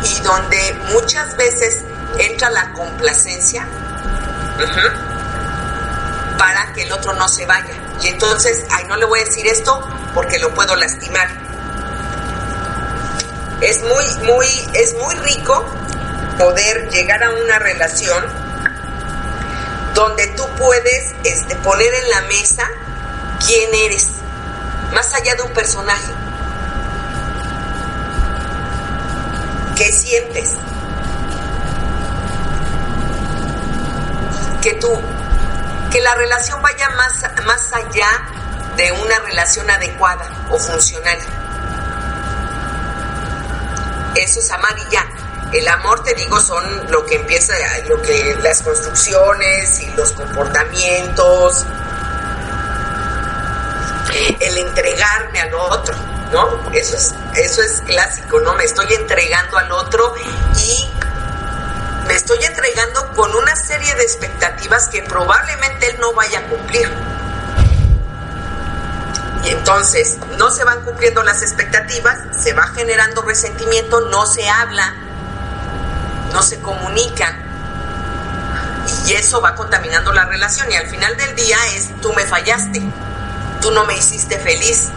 Y 0.04 0.22
donde 0.22 0.80
muchas 0.94 1.36
veces 1.36 1.80
entra 2.20 2.50
la 2.51 2.72
complacencia 2.74 3.65
para 6.38 6.72
que 6.74 6.84
el 6.84 6.92
otro 6.92 7.13
no 7.13 7.27
se 7.27 7.46
vaya. 7.46 7.74
Y 8.01 8.10
entonces, 8.10 8.63
ay, 8.70 8.86
no 8.86 8.96
le 8.98 9.06
voy 9.06 9.22
a 9.22 9.24
decir 9.24 9.48
esto 9.48 9.82
porque 10.13 10.38
lo 10.38 10.54
puedo 10.54 10.75
lastimar. 10.75 11.45
Es 13.62 13.82
muy, 13.84 14.06
muy, 14.26 14.48
es 14.74 14.94
muy 14.96 15.16
rico 15.16 15.66
poder 16.38 16.90
llegar 16.90 17.24
a 17.24 17.32
una 17.32 17.60
relación 17.60 18.24
donde 19.94 20.28
tú 20.28 20.46
puedes 20.58 21.16
este, 21.24 21.56
poner 21.58 21.94
en 21.94 22.10
la 22.10 22.22
mesa 22.22 22.64
quién 23.46 23.74
eres, 23.74 24.10
más 24.94 25.14
allá 25.14 25.36
de 25.36 25.44
un 25.44 25.54
personaje. 25.54 26.12
¿Qué 29.78 29.92
sientes? 29.92 30.52
Que 34.62 34.74
tú, 34.74 34.90
que 35.92 36.02
la 36.02 36.16
relación 36.16 36.62
vaya 36.62 36.90
más, 36.90 37.46
más 37.46 37.74
allá 37.74 38.08
de 38.76 38.92
una 38.92 39.20
relación 39.20 39.70
adecuada 39.70 40.30
o 40.50 40.60
funcional. 40.60 41.18
Eso 44.15 44.39
es 44.39 44.51
amar 44.51 44.75
el 45.53 45.67
amor, 45.67 46.03
te 46.03 46.13
digo, 46.13 46.39
son 46.39 46.91
lo 46.91 47.05
que 47.05 47.15
empieza, 47.15 47.53
lo 47.88 48.01
que 48.01 48.36
las 48.41 48.62
construcciones 48.62 49.79
y 49.79 49.88
los 49.91 50.12
comportamientos, 50.13 51.65
el 54.39 54.57
entregarme 54.57 55.41
al 55.41 55.53
otro, 55.53 55.95
¿no? 56.31 56.72
Eso 56.74 56.95
es, 56.95 57.15
eso 57.36 57.62
es 57.62 57.81
clásico, 57.86 58.39
¿no? 58.39 58.55
Me 58.55 58.63
estoy 58.65 58.91
entregando 58.93 59.57
al 59.57 59.72
otro 59.72 60.13
y 60.57 60.89
me 62.07 62.15
estoy 62.15 62.43
entregando 62.43 63.13
con 63.13 63.34
una 63.34 63.55
serie 63.55 63.93
de 63.95 64.03
expectativas 64.03 64.89
que 64.89 65.03
probablemente 65.03 65.88
él 65.88 65.98
no 66.00 66.13
vaya 66.13 66.39
a 66.39 66.43
cumplir. 66.48 66.89
Entonces 69.46 70.18
no 70.38 70.52
se 70.52 70.64
van 70.64 70.84
cumpliendo 70.84 71.24
las 71.24 71.42
expectativas, 71.42 72.18
se 72.38 72.54
va 72.54 72.68
generando 72.68 73.22
resentimiento, 73.22 74.02
no 74.02 74.25
se 74.25 74.50
habla, 74.50 74.94
no 76.34 76.42
se 76.42 76.60
comunican. 76.60 77.44
Y 79.08 79.14
eso 79.14 79.42
va 79.42 79.56
contaminando 79.56 80.12
la 80.14 80.25
relación. 80.25 80.72
Y 80.72 80.75
al 80.75 80.88
final 80.88 81.16
del 81.18 81.36
día 81.36 81.58
es 81.75 81.90
tú 82.02 82.14
me 82.14 82.25
fallaste, 82.25 82.82
tú 83.62 83.72
no 83.72 83.86
me 83.86 83.96
hiciste 83.98 84.40
feliz 84.40 84.90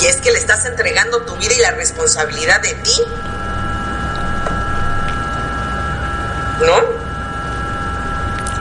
y 0.00 0.06
es 0.06 0.16
que 0.16 0.30
le 0.30 0.38
estás 0.38 0.64
entregando 0.64 1.22
tu 1.22 1.36
vida 1.36 1.54
y 1.54 1.60
la 1.60 1.72
responsabilidad 1.72 2.60
de 2.60 2.74
ti, 2.74 3.02
¿no? 6.60 7.07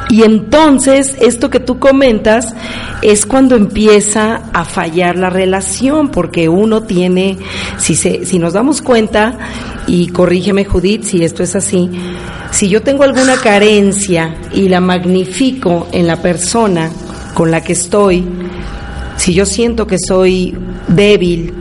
Y 0.09 0.23
entonces, 0.23 1.15
esto 1.19 1.49
que 1.49 1.59
tú 1.59 1.79
comentas 1.79 2.53
es 3.01 3.25
cuando 3.25 3.55
empieza 3.55 4.41
a 4.53 4.63
fallar 4.63 5.17
la 5.17 5.29
relación, 5.29 6.09
porque 6.09 6.47
uno 6.47 6.83
tiene, 6.83 7.37
si, 7.77 7.95
se, 7.95 8.25
si 8.25 8.39
nos 8.39 8.53
damos 8.53 8.81
cuenta, 8.81 9.37
y 9.85 10.07
corrígeme 10.07 10.65
Judith 10.65 11.03
si 11.03 11.23
esto 11.23 11.43
es 11.43 11.55
así, 11.55 11.89
si 12.51 12.69
yo 12.69 12.81
tengo 12.81 13.03
alguna 13.03 13.35
carencia 13.35 14.35
y 14.53 14.69
la 14.69 14.79
magnifico 14.79 15.87
en 15.91 16.07
la 16.07 16.21
persona 16.21 16.89
con 17.33 17.51
la 17.51 17.61
que 17.61 17.73
estoy, 17.73 18.23
si 19.17 19.33
yo 19.33 19.45
siento 19.45 19.87
que 19.87 19.97
soy 19.99 20.55
débil, 20.87 21.53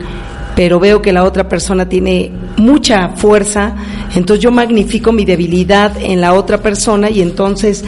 pero 0.57 0.79
veo 0.79 1.03
que 1.03 1.13
la 1.13 1.23
otra 1.23 1.47
persona 1.47 1.87
tiene 1.87 2.31
mucha 2.57 3.09
fuerza, 3.09 3.75
entonces 4.15 4.43
yo 4.43 4.49
magnifico 4.49 5.11
mi 5.11 5.23
debilidad 5.23 5.93
en 6.01 6.19
la 6.19 6.33
otra 6.33 6.63
persona 6.63 7.11
y 7.11 7.21
entonces 7.21 7.85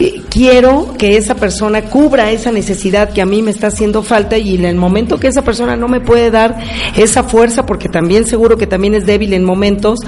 eh, 0.00 0.22
quiero 0.30 0.94
que 0.96 1.18
esa 1.18 1.34
persona 1.34 1.82
cubra 1.82 2.30
esa 2.30 2.50
necesidad 2.50 3.10
que 3.10 3.20
a 3.20 3.26
mí 3.26 3.42
me 3.42 3.50
está 3.50 3.66
haciendo 3.66 4.02
falta 4.02 4.38
y 4.38 4.54
en 4.54 4.64
el 4.64 4.76
momento 4.76 5.20
que 5.20 5.28
esa 5.28 5.42
persona 5.42 5.76
no 5.76 5.88
me 5.88 6.00
puede 6.00 6.30
dar 6.30 6.56
esa 6.96 7.22
fuerza, 7.22 7.66
porque 7.66 7.90
también 7.90 8.24
seguro 8.24 8.56
que 8.56 8.66
también 8.66 8.94
es 8.94 9.04
débil 9.04 9.34
en 9.34 9.44
momentos, 9.44 9.98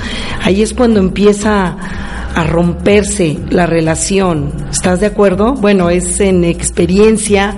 ahí 0.43 0.63
es 0.63 0.73
cuando 0.73 1.01
empieza 1.01 1.77
a 2.35 2.45
romperse 2.45 3.39
la 3.51 3.67
relación. 3.67 4.51
¿Estás 4.71 5.01
de 5.01 5.07
acuerdo? 5.07 5.53
Bueno, 5.53 5.91
es 5.91 6.21
en 6.21 6.45
experiencia, 6.45 7.55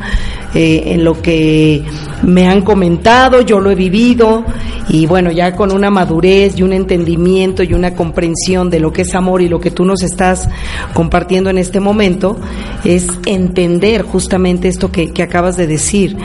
eh, 0.55 0.83
en 0.87 1.05
lo 1.05 1.21
que 1.21 1.85
me 2.23 2.49
han 2.49 2.63
comentado, 2.63 3.41
yo 3.41 3.61
lo 3.61 3.71
he 3.71 3.77
vivido 3.77 4.45
y 4.89 5.07
bueno, 5.07 5.31
ya 5.31 5.55
con 5.55 5.71
una 5.71 5.91
madurez 5.91 6.59
y 6.59 6.65
un 6.65 6.73
entendimiento 6.73 7.63
y 7.63 7.73
una 7.73 7.95
comprensión 7.95 8.69
de 8.69 8.81
lo 8.81 8.93
que 8.93 9.03
es 9.03 9.15
amor 9.15 9.43
y 9.43 9.49
lo 9.49 9.61
que 9.61 9.71
tú 9.71 9.85
nos 9.85 10.03
estás 10.03 10.49
compartiendo 10.93 11.51
en 11.51 11.59
este 11.59 11.79
momento, 11.79 12.37
es 12.85 13.07
entender 13.27 14.03
justamente 14.03 14.67
esto 14.67 14.91
que, 14.91 15.13
que 15.13 15.23
acabas 15.23 15.57
de 15.57 15.69
decir. 15.69 16.17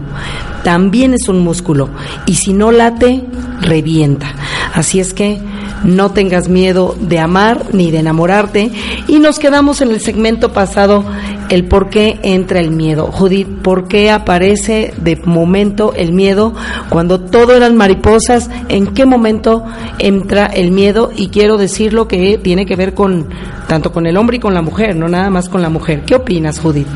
también 0.62 1.12
es 1.12 1.26
un 1.26 1.40
músculo. 1.40 1.88
Y 2.24 2.36
si 2.36 2.52
no 2.52 2.70
late, 2.70 3.24
revienta. 3.62 4.32
Así 4.74 5.00
es 5.00 5.12
que 5.12 5.40
no 5.82 6.12
tengas 6.12 6.48
miedo 6.48 6.94
de 7.00 7.18
amar 7.18 7.66
ni 7.72 7.90
de 7.90 7.98
enamorarte. 7.98 8.70
Y 9.08 9.18
nos 9.18 9.40
quedamos 9.40 9.80
en 9.80 9.90
el 9.90 10.00
segmento 10.00 10.52
pasado, 10.52 11.04
el 11.50 11.68
por 11.68 11.90
qué 11.90 12.18
entra 12.22 12.60
el 12.60 12.70
miedo. 12.70 13.06
Judith, 13.12 13.62
¿por 13.62 13.88
qué 13.88 14.10
aparece 14.10 14.94
de 14.96 15.16
momento 15.16 15.92
el 15.94 16.12
miedo 16.12 16.54
cuando 16.88 17.20
todo 17.20 17.54
eran 17.54 17.76
mariposas? 17.76 18.48
¿En 18.68 18.94
qué 18.94 19.04
momento 19.04 19.64
entra 19.98 20.46
el 20.46 20.70
miedo? 20.70 21.10
Y 21.14 21.28
quiero 21.28 21.58
decirlo 21.58 22.08
que 22.08 22.38
tiene 22.38 22.64
que 22.64 22.76
ver 22.76 22.94
con 22.94 23.28
tanto 23.68 23.92
con 23.92 24.06
el 24.06 24.16
hombre 24.16 24.38
y 24.38 24.40
con 24.40 24.54
la 24.54 24.62
mujer, 24.62 24.96
no 24.96 25.08
nada 25.08 25.28
más 25.30 25.48
con 25.48 25.60
la 25.60 25.68
mujer. 25.68 26.04
¿Qué 26.04 26.14
opinas, 26.14 26.58
Judith? 26.58 26.88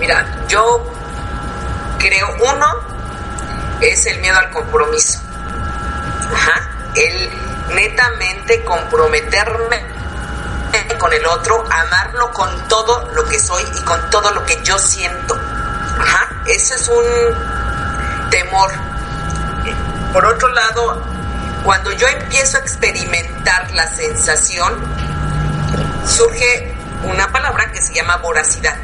Mira, 0.00 0.44
yo 0.48 0.62
creo, 1.98 2.26
uno, 2.38 2.66
es 3.80 4.06
el 4.06 4.20
miedo 4.20 4.36
al 4.38 4.50
compromiso. 4.50 5.20
Ajá 6.32 6.74
el 6.94 7.30
netamente 7.74 8.62
comprometerme 8.64 9.93
con 10.98 11.12
el 11.12 11.24
otro, 11.26 11.64
amarlo 11.70 12.30
con 12.32 12.68
todo 12.68 13.08
lo 13.14 13.24
que 13.24 13.38
soy 13.38 13.62
y 13.76 13.82
con 13.82 14.10
todo 14.10 14.30
lo 14.32 14.44
que 14.44 14.60
yo 14.62 14.78
siento. 14.78 15.34
Ajá, 15.34 16.28
ese 16.46 16.74
es 16.74 16.88
un 16.88 18.30
temor. 18.30 18.72
Por 20.12 20.26
otro 20.26 20.48
lado, 20.48 21.02
cuando 21.64 21.90
yo 21.92 22.06
empiezo 22.08 22.58
a 22.58 22.60
experimentar 22.60 23.70
la 23.72 23.86
sensación, 23.88 24.74
surge 26.06 26.74
una 27.04 27.30
palabra 27.32 27.70
que 27.72 27.80
se 27.80 27.94
llama 27.94 28.16
voracidad. 28.18 28.76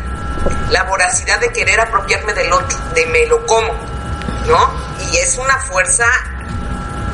La 0.70 0.84
voracidad 0.84 1.38
de 1.40 1.52
querer 1.52 1.80
apropiarme 1.80 2.32
del 2.32 2.52
otro, 2.52 2.78
de 2.94 3.06
me 3.06 3.26
lo 3.26 3.44
como, 3.46 3.72
¿no? 4.46 4.70
Y 5.12 5.16
es 5.18 5.36
una 5.38 5.58
fuerza 5.58 6.06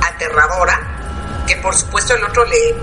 aterradora, 0.00 0.80
que 1.46 1.56
por 1.56 1.74
supuesto 1.74 2.14
el 2.14 2.24
otro 2.24 2.44
le 2.44 2.76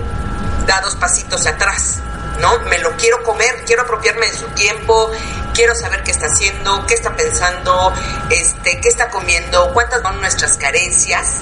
da 0.66 0.80
dos 0.80 0.96
pasitos 0.96 1.46
atrás, 1.46 1.98
¿no? 2.40 2.58
Me 2.60 2.78
lo 2.78 2.96
quiero 2.96 3.22
comer, 3.22 3.64
quiero 3.66 3.82
apropiarme 3.82 4.26
de 4.26 4.36
su 4.36 4.46
tiempo, 4.48 5.10
quiero 5.54 5.74
saber 5.74 6.02
qué 6.02 6.10
está 6.10 6.26
haciendo, 6.26 6.86
qué 6.86 6.94
está 6.94 7.16
pensando, 7.16 7.92
este, 8.30 8.80
qué 8.80 8.88
está 8.88 9.10
comiendo, 9.10 9.72
cuántas 9.72 10.02
son 10.02 10.20
nuestras 10.20 10.56
carencias, 10.56 11.40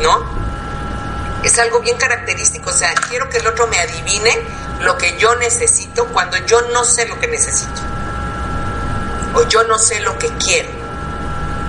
¿no? 0.00 0.40
Es 1.42 1.58
algo 1.58 1.80
bien 1.80 1.96
característico, 1.96 2.70
o 2.70 2.72
sea, 2.72 2.94
quiero 3.08 3.28
que 3.28 3.38
el 3.38 3.46
otro 3.46 3.66
me 3.66 3.78
adivine 3.78 4.38
lo 4.80 4.96
que 4.96 5.16
yo 5.18 5.34
necesito 5.36 6.06
cuando 6.08 6.36
yo 6.46 6.60
no 6.72 6.84
sé 6.84 7.06
lo 7.06 7.18
que 7.18 7.28
necesito. 7.28 7.80
O 9.34 9.42
yo 9.48 9.62
no 9.64 9.78
sé 9.78 10.00
lo 10.00 10.18
que 10.18 10.28
quiero, 10.44 10.70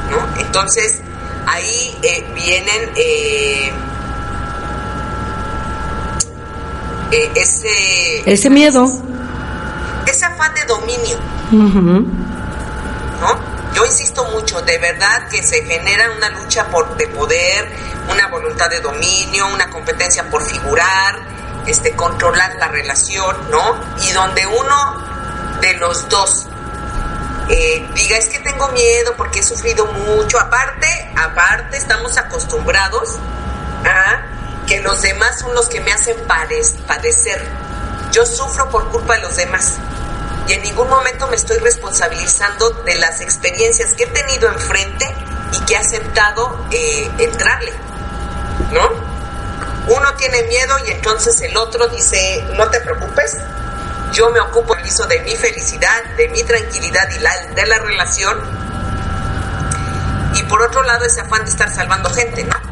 ¿no? 0.09 0.41
Entonces, 0.41 0.99
ahí 1.45 1.97
eh, 2.01 2.25
vienen 2.33 2.91
eh, 2.95 3.71
eh, 7.11 7.31
ese 7.35 8.31
ese 8.31 8.49
miedo 8.49 8.87
ese 10.05 10.25
afán 10.25 10.53
de 10.55 10.65
dominio 10.65 11.17
¿no? 11.51 13.51
yo 13.75 13.85
insisto 13.85 14.25
mucho 14.31 14.61
de 14.61 14.77
verdad 14.77 15.27
que 15.29 15.43
se 15.43 15.63
genera 15.63 16.11
una 16.17 16.29
lucha 16.29 16.67
por 16.69 16.95
de 16.97 17.07
poder 17.07 17.69
una 18.11 18.27
voluntad 18.27 18.69
de 18.69 18.79
dominio 18.79 19.47
una 19.53 19.69
competencia 19.69 20.29
por 20.29 20.43
figurar 20.43 21.19
este 21.67 21.95
controlar 21.95 22.55
la 22.55 22.67
relación 22.67 23.35
no 23.49 23.75
y 24.07 24.11
donde 24.11 24.45
uno 24.47 25.11
de 25.61 25.73
los 25.75 26.09
dos 26.09 26.47
eh, 27.51 27.85
diga 27.93 28.17
es 28.17 28.27
que 28.27 28.39
tengo 28.39 28.69
miedo 28.69 29.13
porque 29.17 29.39
he 29.39 29.43
sufrido 29.43 29.85
mucho. 29.85 30.39
Aparte, 30.39 30.87
aparte 31.17 31.77
estamos 31.77 32.17
acostumbrados 32.17 33.17
a 33.85 34.23
que 34.71 34.79
los 34.79 35.01
demás 35.01 35.37
son 35.37 35.53
los 35.53 35.67
que 35.67 35.81
me 35.81 35.91
hacen 35.91 36.15
padecer. 36.25 37.45
Yo 38.13 38.25
sufro 38.25 38.69
por 38.69 38.87
culpa 38.87 39.15
de 39.15 39.21
los 39.23 39.35
demás 39.35 39.75
y 40.47 40.53
en 40.53 40.61
ningún 40.61 40.87
momento 40.87 41.27
me 41.27 41.35
estoy 41.35 41.57
responsabilizando 41.57 42.69
de 42.69 42.95
las 42.95 43.19
experiencias 43.19 43.93
que 43.95 44.03
he 44.03 44.07
tenido 44.07 44.47
enfrente 44.47 45.13
y 45.51 45.65
que 45.65 45.73
he 45.73 45.77
aceptado 45.77 46.65
eh, 46.71 47.11
entrarle, 47.19 47.73
¿no? 48.71 48.89
Uno 49.93 50.13
tiene 50.15 50.43
miedo 50.43 50.73
y 50.87 50.91
entonces 50.91 51.41
el 51.41 51.57
otro 51.57 51.89
dice, 51.89 52.41
no 52.55 52.69
te 52.69 52.79
preocupes, 52.79 53.39
yo 54.13 54.29
me 54.29 54.39
ocupo 54.39 54.73
de 54.75 55.19
mi 55.19 55.35
felicidad, 55.35 56.01
de 56.15 56.29
mi 56.29 56.43
tranquilidad 56.43 57.09
y 57.13 57.19
la, 57.19 57.37
de 57.55 57.65
la 57.65 57.77
relación. 57.79 58.37
Y 60.35 60.43
por 60.43 60.61
otro 60.61 60.81
lado, 60.83 61.03
ese 61.03 61.19
afán 61.19 61.43
de 61.43 61.51
estar 61.51 61.69
salvando 61.75 62.09
gente, 62.09 62.45
¿no? 62.45 62.70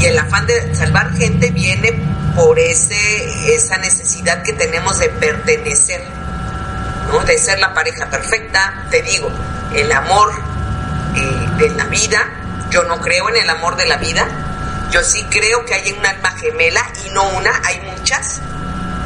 Y 0.00 0.06
el 0.06 0.18
afán 0.18 0.46
de 0.46 0.74
salvar 0.74 1.12
gente 1.16 1.50
viene 1.50 1.92
por 2.34 2.58
ese, 2.58 3.54
esa 3.54 3.76
necesidad 3.76 4.42
que 4.42 4.54
tenemos 4.54 4.98
de 4.98 5.10
pertenecer. 5.10 6.02
De 7.26 7.38
ser 7.38 7.58
la 7.58 7.74
pareja 7.74 8.08
perfecta. 8.08 8.86
Te 8.90 9.02
digo, 9.02 9.30
el 9.74 9.92
amor 9.92 10.32
eh, 11.14 11.48
de 11.58 11.70
la 11.70 11.84
vida, 11.84 12.18
yo 12.70 12.84
no 12.84 13.00
creo 13.00 13.28
en 13.28 13.36
el 13.36 13.50
amor 13.50 13.76
de 13.76 13.86
la 13.86 13.98
vida. 13.98 14.26
Yo 14.90 15.02
sí 15.02 15.22
creo 15.30 15.64
que 15.66 15.74
hay 15.74 15.92
un 15.92 16.04
alma 16.04 16.30
gemela 16.30 16.82
y 17.04 17.10
no 17.10 17.28
una, 17.30 17.60
hay 17.64 17.80
muchas 17.80 18.40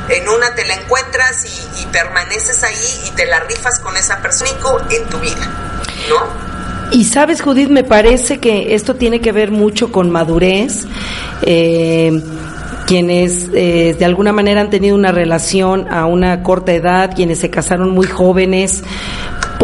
en 0.08 0.28
una 0.28 0.54
te 0.54 0.64
la 0.64 0.74
encuentras 0.74 1.44
y, 1.44 1.86
permaneces 1.86 2.64
ahí 2.64 3.02
y 3.06 3.10
te 3.12 3.24
la 3.26 3.40
rifas 3.40 3.78
con 3.78 3.96
esa 3.96 4.18
persona 4.18 4.50
en 4.90 5.08
tu 5.08 5.18
vida, 5.20 5.46
¿no? 6.08 6.43
Y 6.92 7.04
sabes, 7.04 7.42
Judith, 7.42 7.68
me 7.68 7.84
parece 7.84 8.38
que 8.38 8.74
esto 8.74 8.94
tiene 8.94 9.20
que 9.20 9.32
ver 9.32 9.50
mucho 9.50 9.90
con 9.90 10.10
madurez. 10.10 10.86
Eh, 11.42 12.20
quienes 12.86 13.48
eh, 13.54 13.96
de 13.98 14.04
alguna 14.04 14.32
manera 14.32 14.60
han 14.60 14.70
tenido 14.70 14.94
una 14.94 15.12
relación 15.12 15.86
a 15.90 16.06
una 16.06 16.42
corta 16.42 16.72
edad, 16.72 17.14
quienes 17.14 17.38
se 17.38 17.50
casaron 17.50 17.90
muy 17.90 18.06
jóvenes, 18.06 18.84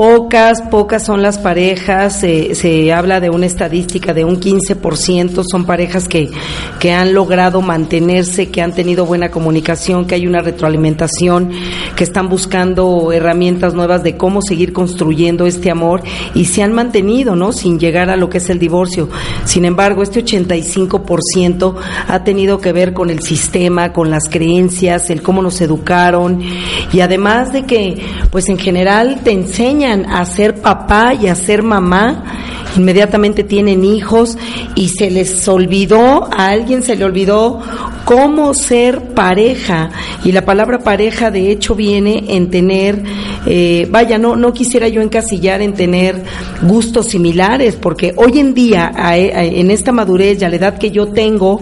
Pocas, 0.00 0.62
pocas 0.62 1.04
son 1.04 1.20
las 1.20 1.36
parejas, 1.36 2.20
se 2.20 2.90
habla 2.90 3.20
de 3.20 3.28
una 3.28 3.44
estadística 3.44 4.14
de 4.14 4.24
un 4.24 4.40
15%, 4.40 5.44
son 5.44 5.66
parejas 5.66 6.08
que, 6.08 6.30
que 6.78 6.90
han 6.90 7.12
logrado 7.12 7.60
mantenerse, 7.60 8.48
que 8.48 8.62
han 8.62 8.72
tenido 8.72 9.04
buena 9.04 9.30
comunicación, 9.30 10.06
que 10.06 10.14
hay 10.14 10.26
una 10.26 10.40
retroalimentación, 10.40 11.50
que 11.96 12.04
están 12.04 12.30
buscando 12.30 13.12
herramientas 13.12 13.74
nuevas 13.74 14.02
de 14.02 14.16
cómo 14.16 14.40
seguir 14.40 14.72
construyendo 14.72 15.44
este 15.44 15.70
amor 15.70 16.02
y 16.34 16.46
se 16.46 16.62
han 16.62 16.72
mantenido, 16.72 17.36
¿no? 17.36 17.52
Sin 17.52 17.78
llegar 17.78 18.08
a 18.08 18.16
lo 18.16 18.30
que 18.30 18.38
es 18.38 18.48
el 18.48 18.58
divorcio. 18.58 19.10
Sin 19.44 19.66
embargo, 19.66 20.02
este 20.02 20.24
85% 20.24 21.74
ha 22.08 22.24
tenido 22.24 22.58
que 22.58 22.72
ver 22.72 22.94
con 22.94 23.10
el 23.10 23.20
sistema, 23.20 23.92
con 23.92 24.10
las 24.10 24.30
creencias, 24.30 25.10
el 25.10 25.20
cómo 25.20 25.42
nos 25.42 25.60
educaron 25.60 26.40
y 26.90 27.00
además 27.00 27.52
de 27.52 27.64
que, 27.64 28.02
pues 28.30 28.48
en 28.48 28.58
general 28.58 29.20
te 29.22 29.32
enseña 29.32 29.89
a 29.90 30.24
ser 30.24 30.60
papá 30.60 31.14
y 31.14 31.26
a 31.26 31.34
ser 31.34 31.62
mamá, 31.62 32.24
inmediatamente 32.76 33.44
tienen 33.44 33.84
hijos 33.84 34.38
y 34.74 34.88
se 34.88 35.10
les 35.10 35.46
olvidó, 35.48 36.28
a 36.32 36.48
alguien 36.48 36.82
se 36.82 36.96
le 36.96 37.04
olvidó 37.04 37.60
cómo 38.04 38.54
ser 38.54 39.14
pareja. 39.14 39.90
Y 40.24 40.32
la 40.32 40.44
palabra 40.44 40.80
pareja 40.80 41.30
de 41.30 41.50
hecho 41.50 41.74
viene 41.74 42.24
en 42.28 42.50
tener, 42.50 43.02
eh, 43.46 43.86
vaya, 43.90 44.18
no, 44.18 44.36
no 44.36 44.52
quisiera 44.52 44.88
yo 44.88 45.00
encasillar 45.02 45.62
en 45.62 45.74
tener 45.74 46.22
gustos 46.62 47.06
similares, 47.06 47.76
porque 47.76 48.12
hoy 48.16 48.38
en 48.38 48.54
día, 48.54 48.92
en 49.14 49.70
esta 49.70 49.92
madurez 49.92 50.40
y 50.40 50.44
a 50.44 50.48
la 50.48 50.56
edad 50.56 50.78
que 50.78 50.90
yo 50.90 51.08
tengo, 51.08 51.60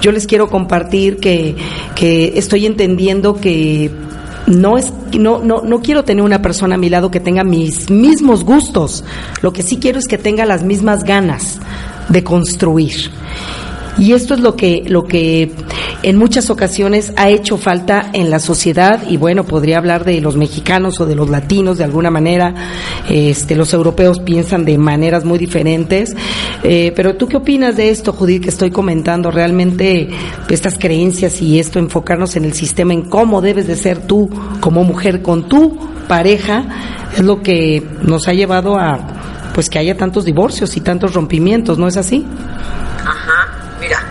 yo 0.00 0.12
les 0.12 0.26
quiero 0.26 0.48
compartir 0.48 1.18
que, 1.18 1.54
que 1.94 2.32
estoy 2.36 2.66
entendiendo 2.66 3.40
que 3.40 3.90
no 4.46 4.78
es 4.78 4.92
no, 5.18 5.40
no, 5.40 5.62
no 5.62 5.80
quiero 5.80 6.04
tener 6.04 6.24
una 6.24 6.42
persona 6.42 6.76
a 6.76 6.78
mi 6.78 6.88
lado 6.88 7.10
que 7.10 7.20
tenga 7.20 7.44
mis 7.44 7.90
mismos 7.90 8.44
gustos. 8.44 9.04
Lo 9.42 9.52
que 9.52 9.62
sí 9.62 9.78
quiero 9.78 9.98
es 9.98 10.06
que 10.06 10.18
tenga 10.18 10.46
las 10.46 10.62
mismas 10.62 11.04
ganas 11.04 11.58
de 12.08 12.22
construir. 12.22 13.10
Y 13.98 14.12
esto 14.12 14.34
es 14.34 14.40
lo 14.40 14.56
que, 14.56 14.84
lo 14.86 15.04
que 15.04 15.50
en 16.02 16.16
muchas 16.16 16.50
ocasiones 16.50 17.12
ha 17.16 17.30
hecho 17.30 17.56
falta 17.56 18.10
en 18.12 18.30
la 18.30 18.38
sociedad. 18.38 19.02
Y 19.08 19.16
bueno, 19.16 19.44
podría 19.44 19.78
hablar 19.78 20.04
de 20.04 20.20
los 20.20 20.36
mexicanos 20.36 21.00
o 21.00 21.06
de 21.06 21.14
los 21.14 21.30
latinos 21.30 21.78
de 21.78 21.84
alguna 21.84 22.10
manera, 22.10 22.54
este, 23.08 23.54
los 23.56 23.72
europeos 23.72 24.20
piensan 24.20 24.64
de 24.64 24.78
maneras 24.78 25.24
muy 25.24 25.38
diferentes, 25.38 26.14
eh, 26.62 26.92
pero 26.94 27.16
tú 27.16 27.26
qué 27.26 27.36
opinas 27.36 27.76
de 27.76 27.90
esto, 27.90 28.12
Judith, 28.12 28.42
que 28.42 28.48
estoy 28.50 28.70
comentando, 28.70 29.30
realmente 29.30 30.08
estas 30.48 30.78
creencias 30.78 31.40
y 31.40 31.58
esto, 31.58 31.78
enfocarnos 31.78 32.36
en 32.36 32.44
el 32.44 32.52
sistema, 32.52 32.92
en 32.92 33.02
cómo 33.02 33.40
debes 33.40 33.66
de 33.66 33.76
ser 33.76 34.06
tú 34.06 34.30
como 34.60 34.84
mujer 34.84 35.22
con 35.22 35.48
tu 35.48 35.78
pareja, 36.08 36.64
es 37.16 37.24
lo 37.24 37.42
que 37.42 37.82
nos 38.02 38.28
ha 38.28 38.32
llevado 38.32 38.78
a 38.78 38.98
pues 39.54 39.70
que 39.70 39.78
haya 39.78 39.96
tantos 39.96 40.26
divorcios 40.26 40.76
y 40.76 40.80
tantos 40.80 41.14
rompimientos, 41.14 41.78
¿no 41.78 41.88
es 41.88 41.96
así? 41.96 42.26
Ajá, 43.06 43.35
mira, 43.78 44.02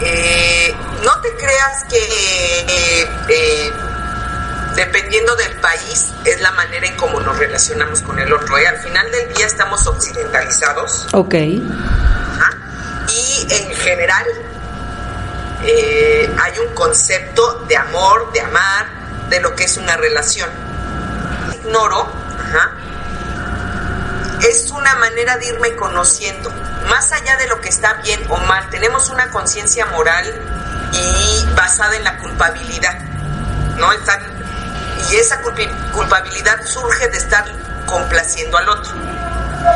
eh, 0.00 0.74
no 1.02 1.20
te 1.20 1.34
creas 1.36 1.84
que 1.88 1.98
eh, 1.98 3.08
eh, 3.28 3.72
dependiendo 4.74 5.34
del 5.36 5.56
país 5.60 6.12
es 6.24 6.40
la 6.40 6.50
manera 6.52 6.86
en 6.86 6.96
cómo 6.96 7.20
nos 7.20 7.38
relacionamos 7.38 8.02
con 8.02 8.18
el 8.18 8.32
otro. 8.32 8.56
Al 8.56 8.78
final 8.78 9.10
del 9.10 9.32
día 9.34 9.46
estamos 9.46 9.86
occidentalizados. 9.86 11.08
Ok. 11.12 11.34
Y 13.08 13.46
en 13.50 13.74
general 13.76 14.26
hay 16.42 16.58
un 16.58 16.74
concepto 16.74 17.64
de 17.66 17.76
amor, 17.76 18.32
de 18.32 18.40
amar, 18.40 18.86
de 19.30 19.40
lo 19.40 19.54
que 19.54 19.64
es 19.64 19.76
una 19.78 19.96
relación. 19.96 20.50
Ignoro, 21.54 22.12
ajá, 22.38 22.72
es 24.48 24.70
una 24.70 24.94
manera 24.96 25.36
de 25.38 25.46
irme 25.46 25.74
conociendo. 25.76 26.52
Más 26.88 27.12
allá 27.12 27.36
de 27.36 27.48
lo 27.48 27.60
que 27.60 27.68
está 27.68 27.94
bien 27.94 28.20
o 28.28 28.36
mal, 28.38 28.68
tenemos 28.70 29.10
una 29.10 29.30
conciencia 29.30 29.86
moral 29.86 30.24
y 30.92 31.54
basada 31.54 31.96
en 31.96 32.04
la 32.04 32.18
culpabilidad. 32.18 32.98
¿no? 33.76 33.88
y 35.10 35.16
esa 35.16 35.40
culpabilidad 35.92 36.64
surge 36.64 37.08
de 37.08 37.18
estar 37.18 37.44
complaciendo 37.86 38.56
al 38.56 38.68
otro. 38.68 38.92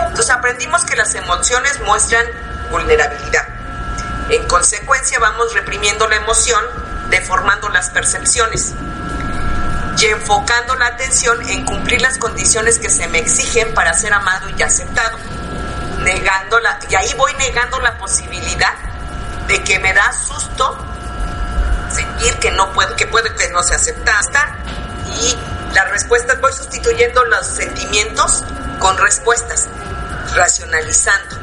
Entonces 0.09 0.31
aprendimos 0.31 0.85
que 0.85 0.97
las 0.97 1.15
emociones 1.15 1.79
muestran 1.81 2.27
vulnerabilidad. 2.71 3.47
En 4.29 4.47
consecuencia 4.47 5.19
vamos 5.19 5.53
reprimiendo 5.55 6.09
la 6.09 6.17
emoción, 6.17 6.65
deformando 7.11 7.69
las 7.69 7.91
percepciones 7.91 8.75
y 9.99 10.07
enfocando 10.07 10.77
la 10.77 10.87
atención 10.87 11.49
en 11.49 11.65
cumplir 11.65 12.01
las 12.01 12.17
condiciones 12.19 12.79
que 12.79 12.89
se 12.89 13.07
me 13.09 13.19
exigen 13.19 13.75
para 13.75 13.93
ser 13.93 14.13
amado 14.13 14.49
y 14.57 14.63
aceptado. 14.63 15.19
Negando 16.01 16.59
la, 16.61 16.79
y 16.89 16.95
ahí 16.95 17.13
voy 17.15 17.35
negando 17.35 17.79
la 17.81 17.99
posibilidad 17.99 18.75
de 19.47 19.63
que 19.63 19.79
me 19.79 19.93
da 19.93 20.13
susto 20.13 20.79
sentir 21.91 22.35
que 22.39 22.51
no 22.53 22.73
puedo, 22.73 22.95
que 22.97 23.07
puede 23.07 23.35
que 23.35 23.49
no 23.51 23.63
se 23.63 23.75
acepta 23.75 24.21
y 25.21 25.37
las 25.75 25.91
respuestas 25.91 26.41
voy 26.41 26.53
sustituyendo 26.53 27.25
los 27.25 27.47
sentimientos 27.47 28.45
con 28.79 28.97
respuestas, 28.99 29.69
racionalizando. 30.35 31.37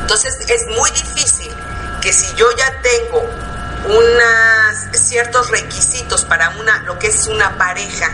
Entonces 0.00 0.38
es 0.48 0.66
muy 0.68 0.90
difícil 0.90 1.52
que 2.00 2.12
si 2.12 2.34
yo 2.34 2.50
ya 2.56 2.80
tengo 2.80 3.28
unas 3.88 4.88
ciertos 4.92 5.50
requisitos 5.50 6.24
para 6.24 6.50
una 6.50 6.78
lo 6.80 6.98
que 6.98 7.08
es 7.08 7.26
una 7.26 7.56
pareja 7.56 8.10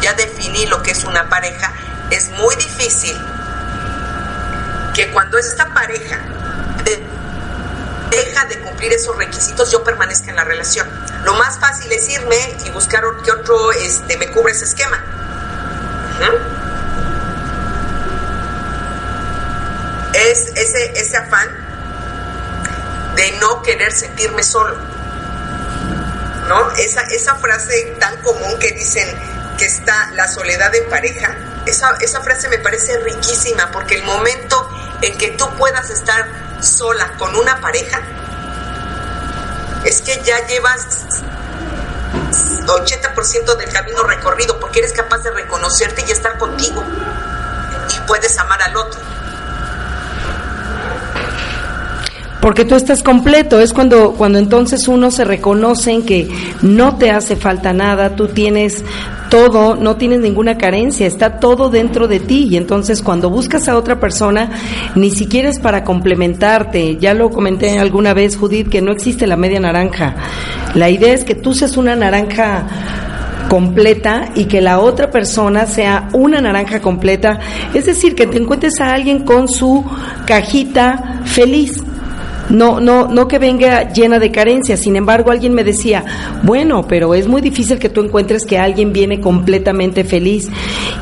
ya 0.00 0.12
definí 0.14 0.66
lo 0.66 0.82
que 0.82 0.92
es 0.92 1.04
una 1.04 1.28
pareja 1.28 1.72
es 2.10 2.30
muy 2.30 2.54
difícil 2.56 3.16
que 4.94 5.10
cuando 5.10 5.38
esta 5.38 5.72
pareja 5.74 6.20
deja 8.10 8.44
de 8.44 8.60
cumplir 8.60 8.92
esos 8.92 9.16
requisitos 9.16 9.72
yo 9.72 9.82
permanezca 9.82 10.30
en 10.30 10.36
la 10.36 10.44
relación 10.44 10.88
lo 11.24 11.34
más 11.34 11.58
fácil 11.58 11.90
es 11.90 12.08
irme 12.08 12.56
y 12.64 12.70
buscar 12.70 13.02
que 13.24 13.32
otro 13.32 13.72
este, 13.72 14.16
me 14.16 14.28
cubre 14.28 14.52
ese 14.52 14.66
esquema 14.66 15.02
es 20.14 20.52
ese, 20.54 20.92
ese 20.96 21.16
afán 21.16 21.48
de 23.16 23.32
no 23.40 23.62
querer 23.62 23.92
sentirme 23.92 24.42
solo. 24.42 24.76
¿No? 26.48 26.70
Esa, 26.72 27.02
esa 27.02 27.36
frase 27.36 27.96
tan 27.98 28.20
común 28.22 28.58
que 28.58 28.72
dicen 28.72 29.08
que 29.58 29.64
está 29.64 30.10
la 30.12 30.28
soledad 30.28 30.74
en 30.74 30.88
pareja, 30.90 31.34
esa, 31.66 31.96
esa 32.00 32.20
frase 32.20 32.48
me 32.48 32.58
parece 32.58 32.98
riquísima 32.98 33.70
porque 33.70 33.94
el 33.96 34.04
momento 34.04 34.68
en 35.02 35.16
que 35.18 35.30
tú 35.30 35.48
puedas 35.56 35.90
estar 35.90 36.26
sola 36.62 37.12
con 37.18 37.34
una 37.36 37.60
pareja, 37.60 38.00
es 39.84 40.00
que 40.00 40.22
ya 40.22 40.46
llevas 40.46 40.86
80% 42.66 43.56
del 43.56 43.70
camino 43.70 44.02
recorrido 44.02 44.58
porque 44.58 44.80
eres 44.80 44.92
capaz 44.92 45.18
de 45.18 45.30
reconocerte 45.30 46.04
y 46.06 46.10
estar 46.10 46.38
contigo 46.38 46.82
y 47.94 48.00
puedes 48.06 48.38
amar 48.38 48.62
al 48.62 48.76
otro. 48.76 49.00
Porque 52.44 52.66
tú 52.66 52.74
estás 52.74 53.02
completo, 53.02 53.58
es 53.58 53.72
cuando, 53.72 54.12
cuando 54.12 54.38
entonces 54.38 54.86
uno 54.86 55.10
se 55.10 55.24
reconoce 55.24 55.92
en 55.92 56.02
que 56.02 56.28
no 56.60 56.98
te 56.98 57.10
hace 57.10 57.36
falta 57.36 57.72
nada, 57.72 58.16
tú 58.16 58.28
tienes 58.28 58.84
todo, 59.30 59.76
no 59.76 59.96
tienes 59.96 60.20
ninguna 60.20 60.58
carencia, 60.58 61.06
está 61.06 61.40
todo 61.40 61.70
dentro 61.70 62.06
de 62.06 62.20
ti. 62.20 62.48
Y 62.50 62.58
entonces 62.58 63.00
cuando 63.00 63.30
buscas 63.30 63.66
a 63.66 63.78
otra 63.78 63.98
persona 63.98 64.50
ni 64.94 65.10
siquiera 65.10 65.48
es 65.48 65.58
para 65.58 65.84
complementarte, 65.84 66.98
ya 66.98 67.14
lo 67.14 67.30
comenté 67.30 67.78
alguna 67.78 68.12
vez 68.12 68.36
Judith 68.36 68.68
que 68.68 68.82
no 68.82 68.92
existe 68.92 69.26
la 69.26 69.38
media 69.38 69.60
naranja, 69.60 70.14
la 70.74 70.90
idea 70.90 71.14
es 71.14 71.24
que 71.24 71.34
tú 71.34 71.54
seas 71.54 71.78
una 71.78 71.96
naranja 71.96 72.66
completa 73.48 74.32
y 74.34 74.44
que 74.44 74.60
la 74.60 74.80
otra 74.80 75.10
persona 75.10 75.64
sea 75.64 76.10
una 76.12 76.42
naranja 76.42 76.82
completa, 76.82 77.40
es 77.72 77.86
decir, 77.86 78.14
que 78.14 78.26
te 78.26 78.36
encuentres 78.36 78.82
a 78.82 78.92
alguien 78.92 79.20
con 79.20 79.48
su 79.48 79.82
cajita 80.26 81.22
feliz 81.24 81.82
no, 82.50 82.80
no, 82.80 83.08
no 83.08 83.28
que 83.28 83.38
venga 83.38 83.92
llena 83.92 84.18
de 84.18 84.30
carencias. 84.30 84.80
Sin 84.80 84.96
embargo, 84.96 85.30
alguien 85.30 85.54
me 85.54 85.64
decía, 85.64 86.04
bueno, 86.42 86.86
pero 86.86 87.14
es 87.14 87.26
muy 87.28 87.40
difícil 87.40 87.78
que 87.78 87.88
tú 87.88 88.02
encuentres 88.02 88.44
que 88.44 88.58
alguien 88.58 88.92
viene 88.92 89.20
completamente 89.20 90.04
feliz. 90.04 90.48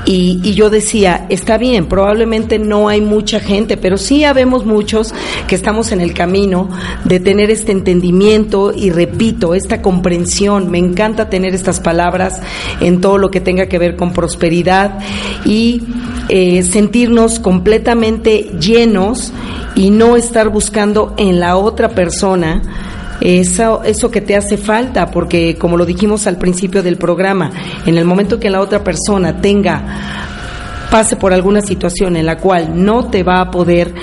Y, 0.05 0.40
y 0.42 0.55
yo 0.55 0.70
decía, 0.70 1.26
está 1.28 1.59
bien, 1.59 1.87
probablemente 1.87 2.59
no 2.59 2.88
hay 2.88 3.00
mucha 3.00 3.40
gente, 3.40 3.76
pero 3.76 3.96
sí 3.96 4.24
habemos 4.24 4.64
muchos 4.64 5.14
que 5.46 5.55
estamos 5.55 5.92
en 5.92 6.00
el 6.00 6.14
camino 6.14 6.68
de 7.05 7.20
tener 7.20 7.50
este 7.50 7.72
entendimiento 7.72 8.72
y 8.74 8.90
repito, 8.90 9.55
esta 9.55 9.83
comprensión. 9.83 10.70
Me 10.70 10.78
encanta 10.78 11.28
tener 11.28 11.55
estas 11.55 11.81
palabras 11.81 12.40
en 12.81 13.00
todo 13.00 13.18
lo 13.18 13.31
que 13.31 13.40
tenga 13.40 13.66
que 13.66 13.78
ver 13.78 13.96
con 13.96 14.12
prosperidad 14.12 14.98
y 15.44 15.83
eh, 16.28 16.62
sentirnos 16.62 17.40
completamente 17.40 18.50
llenos 18.61 19.33
y 19.74 19.90
no 19.90 20.16
estar 20.16 20.48
buscando 20.48 21.14
en 21.16 21.31
la 21.40 21.56
otra 21.56 21.88
persona 21.90 22.62
eso, 23.22 23.82
eso 23.84 24.10
que 24.10 24.20
te 24.20 24.34
hace 24.34 24.56
falta, 24.56 25.10
porque 25.10 25.56
como 25.56 25.76
lo 25.76 25.86
dijimos 25.86 26.26
al 26.26 26.38
principio 26.38 26.82
del 26.82 26.96
programa, 26.96 27.50
en 27.86 27.96
el 27.96 28.04
momento 28.04 28.40
que 28.40 28.50
la 28.50 28.60
otra 28.60 28.82
persona 28.82 29.40
tenga 29.40 29.82
pase 30.90 31.16
por 31.16 31.32
alguna 31.32 31.62
situación 31.62 32.16
en 32.16 32.26
la 32.26 32.36
cual 32.36 32.84
no 32.84 33.08
te 33.08 33.22
va 33.22 33.40
a 33.40 33.50
poder 33.50 33.94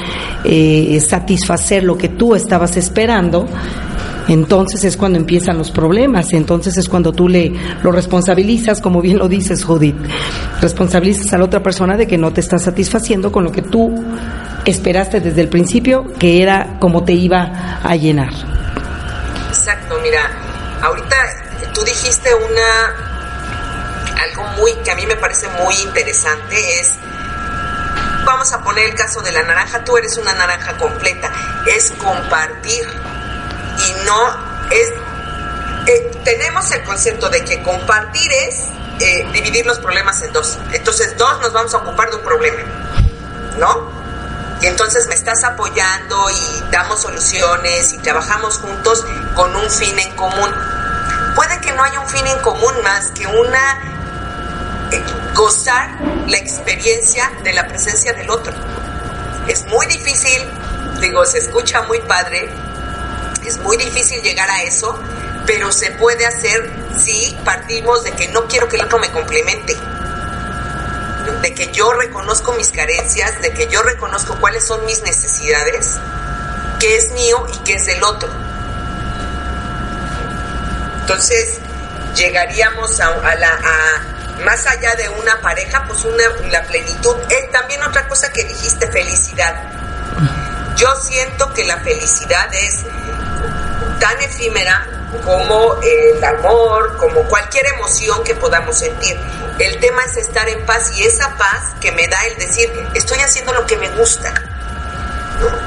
eh, 0.43 0.99
satisfacer 1.05 1.83
lo 1.83 1.97
que 1.97 2.09
tú 2.09 2.33
estabas 2.33 2.77
esperando, 2.77 3.45
entonces 4.27 4.83
es 4.83 4.97
cuando 4.97 5.19
empiezan 5.19 5.57
los 5.57 5.69
problemas, 5.69 6.33
entonces 6.33 6.77
es 6.77 6.87
cuando 6.87 7.11
tú 7.11 7.27
le 7.27 7.51
lo 7.83 7.91
responsabilizas, 7.91 8.79
como 8.79 9.01
bien 9.01 9.17
lo 9.17 9.27
dices, 9.27 9.63
Judith, 9.63 9.97
responsabilizas 10.61 11.33
a 11.33 11.37
la 11.37 11.45
otra 11.45 11.61
persona 11.61 11.97
de 11.97 12.07
que 12.07 12.17
no 12.17 12.31
te 12.31 12.41
está 12.41 12.57
satisfaciendo 12.57 13.31
con 13.31 13.43
lo 13.43 13.51
que 13.51 13.63
tú 13.63 13.93
esperaste 14.69 15.19
desde 15.19 15.41
el 15.41 15.49
principio 15.49 16.05
que 16.19 16.41
era 16.41 16.77
como 16.79 17.03
te 17.03 17.13
iba 17.13 17.79
a 17.83 17.95
llenar. 17.95 18.31
Exacto, 19.49 19.99
mira, 20.01 20.31
ahorita 20.81 21.15
tú 21.73 21.83
dijiste 21.83 22.33
una 22.33 23.09
algo 24.23 24.43
muy 24.57 24.73
que 24.83 24.91
a 24.91 24.95
mí 24.95 25.05
me 25.05 25.15
parece 25.15 25.47
muy 25.63 25.75
interesante 25.75 26.79
es 26.79 26.93
vamos 28.25 28.51
a 28.53 28.63
poner 28.63 28.85
el 28.85 28.95
caso 28.95 29.21
de 29.21 29.31
la 29.31 29.43
naranja, 29.43 29.83
tú 29.83 29.97
eres 29.97 30.17
una 30.17 30.33
naranja 30.33 30.77
completa, 30.77 31.31
es 31.65 31.91
compartir 31.91 32.87
y 33.87 34.05
no 34.05 34.69
es 34.71 34.93
eh, 35.87 36.11
tenemos 36.23 36.71
el 36.71 36.83
concepto 36.83 37.29
de 37.29 37.43
que 37.43 37.61
compartir 37.63 38.31
es 38.31 38.67
eh, 38.99 39.27
dividir 39.33 39.65
los 39.65 39.79
problemas 39.79 40.21
en 40.21 40.31
dos. 40.33 40.57
Entonces, 40.73 41.17
dos 41.17 41.41
nos 41.41 41.53
vamos 41.53 41.73
a 41.73 41.77
ocupar 41.77 42.09
de 42.09 42.17
un 42.17 42.21
problema, 42.21 42.61
¿no? 43.57 43.98
Entonces 44.67 45.07
me 45.07 45.15
estás 45.15 45.43
apoyando 45.43 46.29
y 46.29 46.71
damos 46.71 47.01
soluciones 47.01 47.93
y 47.93 47.97
trabajamos 47.99 48.57
juntos 48.57 49.05
con 49.35 49.55
un 49.55 49.69
fin 49.69 49.97
en 49.97 50.11
común. 50.15 50.51
Puede 51.35 51.59
que 51.61 51.71
no 51.71 51.83
haya 51.83 51.99
un 51.99 52.09
fin 52.09 52.25
en 52.27 52.39
común 52.39 52.73
más 52.83 53.11
que 53.11 53.25
una 53.25 54.89
eh, 54.91 55.01
gozar 55.35 55.89
la 56.27 56.37
experiencia 56.37 57.31
de 57.43 57.53
la 57.53 57.67
presencia 57.67 58.13
del 58.13 58.29
otro. 58.29 58.53
Es 59.47 59.65
muy 59.67 59.85
difícil, 59.87 60.43
digo, 60.99 61.25
se 61.25 61.37
escucha 61.39 61.81
muy 61.83 61.99
padre, 62.01 62.49
Es 63.45 63.57
muy 63.59 63.77
difícil 63.77 64.21
llegar 64.21 64.49
a 64.51 64.63
eso, 64.63 64.99
pero 65.45 65.71
se 65.71 65.91
puede 65.91 66.25
hacer 66.25 66.69
si 66.99 67.35
partimos 67.45 68.03
de 68.03 68.11
que 68.11 68.27
no 68.27 68.45
quiero 68.47 68.67
que 68.67 68.75
el 68.75 68.83
otro 68.83 68.99
me 68.99 69.09
complemente, 69.09 69.75
de 71.41 71.53
que 71.53 71.71
yo 71.71 71.93
reconozco 71.93 72.53
mis 72.53 72.69
carencias, 72.69 73.41
de 73.41 73.51
que 73.53 73.67
yo 73.67 73.81
reconozco 73.81 74.35
cuáles 74.39 74.65
son 74.65 74.85
mis 74.85 75.01
necesidades, 75.03 75.97
qué 76.79 76.97
es 76.97 77.11
mío 77.11 77.45
y 77.53 77.57
qué 77.59 77.73
es 77.73 77.85
del 77.85 78.03
otro. 78.03 78.29
Entonces, 81.01 81.59
llegaríamos 82.15 82.99
a, 82.99 83.35
la... 83.35 83.59
más 84.43 84.65
allá 84.67 84.95
de 84.95 85.09
una 85.09 85.39
pareja, 85.41 85.85
pues 85.87 86.03
una, 86.05 86.23
la 86.51 86.63
plenitud. 86.63 87.15
es 87.29 87.51
también 87.51 87.81
otra 87.83 88.07
cosa 88.07 88.31
que 88.31 88.43
dijiste, 88.43 88.87
felicidad. 88.91 89.55
Yo 90.75 90.87
siento 91.01 91.51
que 91.53 91.65
la 91.65 91.77
felicidad 91.77 92.53
es 92.53 92.85
tan 93.99 94.21
efímera 94.21 94.87
como 95.25 95.75
el 95.81 96.23
amor, 96.23 96.97
como 96.97 97.23
cualquier 97.23 97.65
emoción 97.67 98.23
que 98.23 98.35
podamos 98.35 98.77
sentir. 98.77 99.19
El 99.59 99.77
tema 99.79 100.03
es 100.05 100.15
estar 100.15 100.47
en 100.47 100.65
paz 100.65 100.91
y 100.95 101.03
esa 101.03 101.35
paz 101.37 101.75
que 101.81 101.91
me 101.91 102.07
da 102.07 102.17
el 102.25 102.37
decir, 102.37 102.71
estoy 102.93 103.19
haciendo 103.19 103.53
lo 103.53 103.65
que 103.65 103.75
me 103.75 103.89
gusta. 103.89 104.33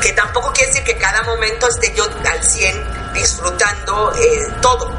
Que 0.00 0.12
tampoco 0.12 0.52
quiere 0.52 0.68
decir 0.70 0.84
que 0.84 0.96
cada 0.96 1.22
momento 1.22 1.68
esté 1.68 1.94
yo 1.94 2.04
al 2.04 2.42
100 2.42 3.12
disfrutando 3.12 4.12
eh, 4.14 4.48
todo, 4.60 4.90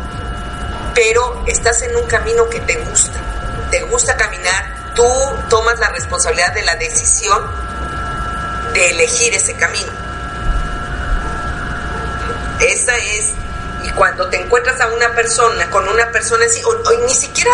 pero 0.93 1.43
estás 1.47 1.81
en 1.81 1.95
un 1.95 2.05
camino 2.05 2.47
que 2.49 2.59
te 2.59 2.75
gusta, 2.77 3.19
te 3.71 3.81
gusta 3.83 4.15
caminar, 4.15 4.93
tú 4.95 5.03
tomas 5.49 5.79
la 5.79 5.89
responsabilidad 5.89 6.53
de 6.53 6.63
la 6.63 6.75
decisión 6.75 7.43
de 8.73 8.89
elegir 8.91 9.33
ese 9.33 9.53
camino. 9.55 9.91
Esa 12.59 12.97
es, 12.97 13.31
y 13.83 13.89
cuando 13.91 14.29
te 14.29 14.41
encuentras 14.41 14.79
a 14.81 14.87
una 14.87 15.13
persona, 15.13 15.69
con 15.69 15.87
una 15.87 16.11
persona 16.11 16.45
así, 16.45 16.61
o, 16.63 16.91
ni 17.05 17.13
siquiera 17.13 17.51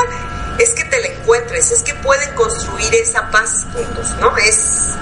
es 0.59 0.71
que 0.71 0.83
te 0.83 0.99
la 1.01 1.07
encuentres, 1.07 1.71
es 1.71 1.83
que 1.83 1.93
pueden 1.95 2.33
construir 2.35 2.93
esa 2.95 3.29
paz 3.31 3.65
juntos, 3.73 4.15
¿no? 4.19 4.35
Es, 4.37 4.95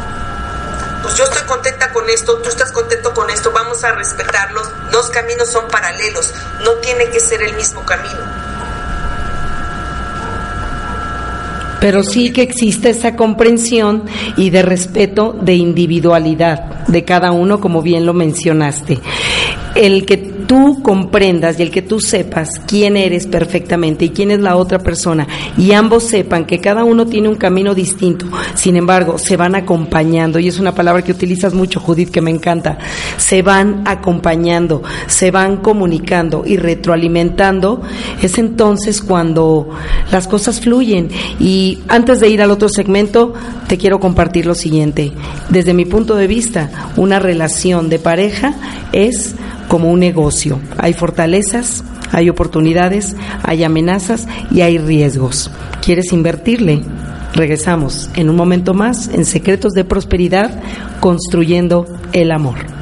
pues 1.02 1.16
yo 1.16 1.24
estoy 1.24 1.44
contenta 1.48 1.92
con 1.92 2.10
esto, 2.10 2.38
tú 2.38 2.50
estás 2.50 2.72
contento 2.72 3.14
con 3.14 3.30
esto, 3.30 3.52
vamos 3.52 3.84
a 3.84 3.92
respetarlos, 3.92 4.70
dos 4.92 5.10
caminos 5.10 5.50
son 5.50 5.68
paralelos, 5.68 6.34
no 6.64 6.74
tiene 6.76 7.10
que 7.10 7.20
ser 7.20 7.42
el 7.44 7.56
mismo 7.56 7.84
camino. 7.86 8.48
pero 11.80 12.04
sí 12.04 12.32
que 12.32 12.42
existe 12.42 12.90
esa 12.90 13.16
comprensión 13.16 14.04
y 14.36 14.50
de 14.50 14.62
respeto 14.62 15.36
de 15.40 15.56
individualidad 15.56 16.86
de 16.88 17.04
cada 17.04 17.32
uno, 17.32 17.60
como 17.60 17.82
bien 17.82 18.06
lo 18.06 18.14
mencionaste. 18.14 19.00
El 19.76 20.06
que 20.06 20.17
tú 20.48 20.82
comprendas 20.82 21.60
y 21.60 21.64
el 21.64 21.72
que 21.72 21.82
tú 21.82 22.00
sepas 22.00 22.60
quién 22.66 22.98
eres 22.98 23.28
perfectamente 23.28 24.06
y 24.06 24.10
quién 24.10 24.32
es 24.32 24.40
la 24.40 24.56
otra 24.56 24.80
persona 24.80 25.28
y 25.58 25.74
ambos 25.74 26.04
sepan 26.04 26.46
que 26.46 26.60
cada 26.60 26.84
uno 26.84 27.06
tiene 27.06 27.30
un 27.30 27.36
camino 27.36 27.76
distinto, 27.76 28.26
sin 28.56 28.76
embargo, 28.76 29.18
se 29.18 29.38
van 29.38 29.56
acompañando 29.56 30.40
y 30.40 30.48
es 30.48 30.60
una 30.60 30.74
palabra 30.74 31.04
que 31.04 31.12
utilizas 31.12 31.54
mucho, 31.54 31.80
Judith, 31.80 32.10
que 32.10 32.22
me 32.22 32.32
encanta, 32.32 32.78
se 33.18 33.42
van 33.42 33.84
acompañando, 33.86 34.82
se 35.08 35.32
van 35.32 35.58
comunicando 35.58 36.44
y 36.46 36.58
retroalimentando, 36.58 37.82
es 38.22 38.38
entonces 38.38 39.02
cuando 39.02 39.70
las 40.12 40.28
cosas 40.28 40.62
fluyen. 40.62 41.10
Y 41.40 41.80
antes 41.88 42.20
de 42.20 42.30
ir 42.30 42.42
al 42.42 42.52
otro 42.52 42.70
segmento, 42.70 43.34
te 43.68 43.78
quiero 43.78 44.00
compartir 44.00 44.46
lo 44.46 44.56
siguiente. 44.56 45.12
Desde 45.50 45.74
mi 45.74 45.86
punto 45.86 46.16
de 46.16 46.28
vista, 46.28 46.70
una 46.96 47.20
relación 47.20 47.90
de 47.90 48.00
pareja 48.00 48.56
es 48.92 49.36
como 49.68 49.92
un 49.92 50.00
negocio. 50.00 50.60
Hay 50.78 50.94
fortalezas, 50.94 51.84
hay 52.12 52.30
oportunidades, 52.30 53.16
hay 53.44 53.64
amenazas 53.64 54.28
y 54.52 54.62
hay 54.62 54.78
riesgos. 54.78 55.52
¿Quieres 55.82 56.14
invertirle? 56.14 56.84
Regresamos 57.34 58.10
en 58.16 58.30
un 58.30 58.36
momento 58.36 58.74
más 58.74 59.10
en 59.10 59.26
Secretos 59.26 59.74
de 59.74 59.84
Prosperidad, 59.84 60.60
construyendo 61.00 61.86
el 62.14 62.32
amor. 62.32 62.77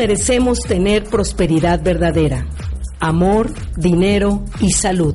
Merecemos 0.00 0.60
tener 0.60 1.04
prosperidad 1.04 1.82
verdadera, 1.82 2.46
amor, 3.00 3.52
dinero 3.76 4.46
y 4.58 4.72
salud, 4.72 5.14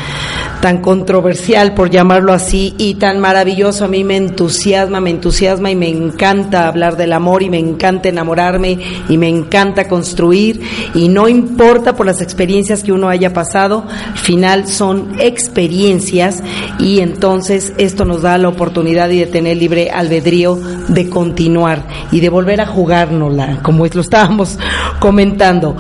tan 0.63 0.79
controversial, 0.81 1.75
por 1.75 1.91
llamarlo 1.91 2.33
así, 2.33 2.75
y 2.79 2.95
tan 2.95 3.19
maravilloso. 3.19 3.85
A 3.85 3.89
mí 3.89 4.05
me 4.05 4.17
entusiasma, 4.17 5.01
me 5.01 5.11
entusiasma 5.11 5.73
y 5.73 5.75
me 5.75 5.89
encanta 5.89 6.69
hablar 6.69 6.97
del 6.97 7.13
amor 7.13 7.43
y 7.43 7.51
me 7.51 7.59
encanta 7.59 8.09
enamorarme 8.09 8.79
y 9.09 9.19
me 9.19 9.29
encanta 9.29 9.89
construir 9.89 10.61
y 10.95 11.09
no 11.09 11.29
importa 11.29 11.97
por 11.97 12.07
las 12.07 12.23
experiencias 12.23 12.85
que 12.85 12.93
uno 12.93 13.09
haya 13.09 13.33
pasado, 13.33 13.85
al 13.89 14.19
final 14.19 14.69
son 14.69 15.17
experiencias 15.19 16.41
y 16.79 17.01
entonces 17.01 17.73
esto 17.77 18.05
nos 18.05 18.23
da 18.23 18.39
la 18.39 18.49
oportunidad 18.49 19.11
y 19.11 19.19
de 19.19 19.27
tener 19.27 19.57
libre 19.57 19.91
albedrío 19.91 20.61
de 20.87 21.11
continuar 21.11 21.83
y 22.13 22.21
de 22.21 22.29
volver 22.29 22.61
a 22.61 22.67
jugárnosla, 22.67 23.59
como 23.65 23.85
lo 23.85 24.01
estábamos 24.01 24.61
comentando. 25.01 25.77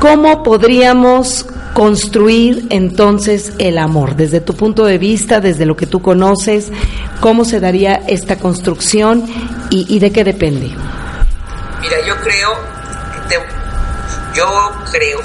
¿Cómo 0.00 0.42
podríamos 0.42 1.46
construir 1.74 2.66
entonces 2.70 3.52
el 3.58 3.78
amor? 3.78 4.16
Desde 4.16 4.40
tu 4.40 4.54
punto 4.54 4.84
de 4.84 4.98
vista, 4.98 5.40
desde 5.40 5.66
lo 5.66 5.76
que 5.76 5.86
tú 5.86 6.02
conoces, 6.02 6.70
¿cómo 7.20 7.44
se 7.44 7.60
daría 7.60 7.94
esta 8.06 8.36
construcción 8.36 9.26
y, 9.70 9.98
de 9.98 10.12
qué 10.12 10.24
depende? 10.24 10.70
Mira, 11.80 11.96
yo 12.06 12.16
creo, 12.20 12.50
yo 14.34 14.72
creo 14.90 15.20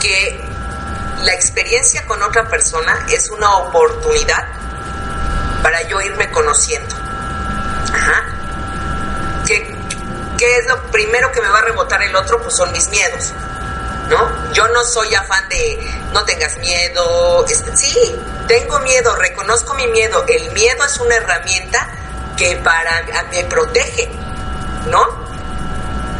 que 0.00 0.40
la 1.24 1.32
experiencia 1.32 2.04
con 2.06 2.22
otra 2.22 2.48
persona 2.48 3.06
es 3.12 3.30
una 3.30 3.56
oportunidad 3.58 4.46
para 5.62 5.86
yo 5.88 6.00
irme 6.00 6.30
conociendo. 6.30 6.94
Ajá. 7.92 8.39
¿Qué, 10.40 10.46
¿Qué 10.46 10.56
es 10.56 10.66
lo 10.66 10.82
primero 10.90 11.30
que 11.32 11.42
me 11.42 11.50
va 11.50 11.58
a 11.58 11.62
rebotar 11.62 12.02
el 12.02 12.16
otro? 12.16 12.40
Pues 12.40 12.56
son 12.56 12.72
mis 12.72 12.88
miedos. 12.88 13.34
¿No? 14.08 14.52
Yo 14.54 14.66
no 14.68 14.82
soy 14.84 15.14
afán 15.14 15.46
de 15.50 15.78
no 16.14 16.24
tengas 16.24 16.56
miedo. 16.56 17.46
Sí, 17.76 18.16
tengo 18.48 18.80
miedo, 18.80 19.14
reconozco 19.16 19.74
mi 19.74 19.86
miedo. 19.88 20.24
El 20.26 20.50
miedo 20.52 20.82
es 20.82 20.98
una 20.98 21.16
herramienta 21.16 21.86
que 22.38 22.56
para 22.56 23.04
me 23.30 23.44
protege, 23.44 24.08
¿no? 24.86 25.06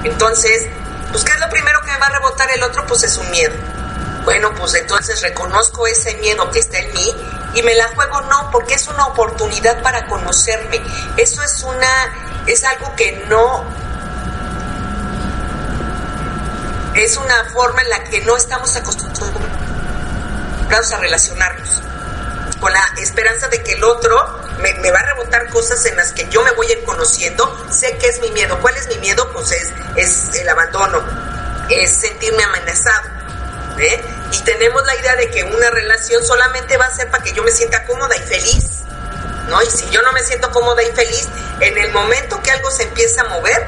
Entonces, 0.04 0.66
pues 1.10 1.24
¿qué 1.24 1.32
es 1.32 1.40
lo 1.40 1.48
primero 1.48 1.80
que 1.80 1.90
me 1.90 1.98
va 1.98 2.06
a 2.08 2.10
rebotar 2.10 2.50
el 2.50 2.62
otro? 2.62 2.86
Pues 2.86 3.02
es 3.04 3.16
un 3.16 3.30
miedo. 3.30 3.54
Bueno, 4.24 4.54
pues 4.54 4.74
entonces 4.74 5.22
reconozco 5.22 5.86
ese 5.86 6.14
miedo 6.16 6.50
que 6.50 6.58
está 6.58 6.78
en 6.78 6.92
mí 6.92 7.16
y 7.54 7.62
me 7.62 7.74
la 7.74 7.88
juego 7.94 8.20
no, 8.22 8.50
porque 8.50 8.74
es 8.74 8.86
una 8.86 9.06
oportunidad 9.06 9.82
para 9.82 10.06
conocerme. 10.06 10.78
Eso 11.16 11.42
es 11.42 11.62
una, 11.62 12.42
es 12.46 12.62
algo 12.64 12.94
que 12.96 13.24
no, 13.28 13.64
es 17.04 17.16
una 17.16 17.44
forma 17.52 17.82
en 17.82 17.88
la 17.88 18.04
que 18.04 18.20
no 18.22 18.36
estamos 18.36 18.76
acostumbrados 18.76 19.32
a 20.92 20.96
relacionarnos, 20.98 21.82
con 22.60 22.72
la 22.72 22.84
esperanza 23.00 23.48
de 23.48 23.62
que 23.62 23.72
el 23.72 23.84
otro 23.84 24.40
me, 24.58 24.90
va 24.90 25.00
a 25.00 25.06
rebotar 25.14 25.48
cosas 25.50 25.84
en 25.86 25.96
las 25.96 26.12
que 26.12 26.28
yo 26.28 26.42
me 26.42 26.52
voy 26.52 26.68
a 26.68 26.72
ir 26.72 26.84
conociendo, 26.84 27.66
sé 27.70 27.96
que 27.98 28.08
es 28.08 28.20
mi 28.20 28.30
miedo. 28.30 28.58
¿Cuál 28.60 28.76
es 28.76 28.86
mi 28.88 28.98
miedo? 28.98 29.30
Pues 29.32 29.50
es, 29.52 29.72
es 29.96 30.34
el 30.38 30.48
abandono, 30.48 31.02
es 31.68 31.90
sentirme 31.90 32.44
amenazado 32.44 33.20
y 34.32 34.38
tenemos 34.42 34.84
la 34.84 34.94
idea 34.94 35.16
de 35.16 35.30
que 35.30 35.42
una 35.44 35.70
relación 35.70 36.24
solamente 36.24 36.76
va 36.76 36.86
a 36.86 36.94
ser 36.94 37.10
para 37.10 37.22
que 37.22 37.32
yo 37.32 37.42
me 37.42 37.50
sienta 37.50 37.84
cómoda 37.86 38.14
y 38.16 38.20
feliz, 38.20 38.82
¿no? 39.48 39.62
Y 39.62 39.66
si 39.66 39.88
yo 39.90 40.02
no 40.02 40.12
me 40.12 40.22
siento 40.22 40.50
cómoda 40.50 40.82
y 40.82 40.92
feliz, 40.92 41.28
en 41.60 41.78
el 41.78 41.90
momento 41.92 42.40
que 42.42 42.50
algo 42.50 42.70
se 42.70 42.84
empieza 42.84 43.22
a 43.22 43.24
mover, 43.24 43.66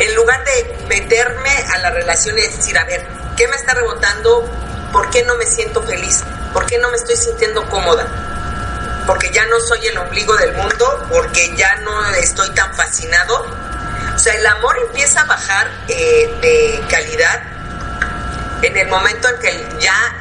en 0.00 0.14
lugar 0.14 0.42
de 0.44 0.86
meterme 0.88 1.50
a 1.74 1.78
la 1.78 1.90
relación 1.90 2.36
y 2.38 2.42
decir, 2.42 2.76
a 2.78 2.84
ver, 2.84 3.06
¿qué 3.36 3.46
me 3.46 3.56
está 3.56 3.74
rebotando? 3.74 4.48
¿Por 4.92 5.10
qué 5.10 5.22
no 5.24 5.36
me 5.36 5.46
siento 5.46 5.82
feliz? 5.82 6.22
¿Por 6.54 6.66
qué 6.66 6.78
no 6.78 6.90
me 6.90 6.96
estoy 6.96 7.16
sintiendo 7.16 7.62
cómoda? 7.68 8.06
Porque 9.06 9.30
ya 9.30 9.44
no 9.46 9.60
soy 9.60 9.86
el 9.86 9.98
ombligo 9.98 10.34
del 10.36 10.54
mundo, 10.54 11.06
porque 11.10 11.54
ya 11.54 11.76
no 11.76 12.10
estoy 12.12 12.48
tan 12.50 12.74
fascinado. 12.74 13.44
O 14.14 14.18
sea, 14.18 14.34
el 14.34 14.46
amor 14.46 14.76
empieza 14.86 15.20
a 15.20 15.24
bajar 15.24 15.70
eh, 15.88 16.30
de 16.40 16.80
calidad 16.88 17.42
en 18.62 18.76
el 18.76 18.88
momento 18.88 19.28
en 19.28 19.38
que 19.38 19.66
ya 19.80 20.16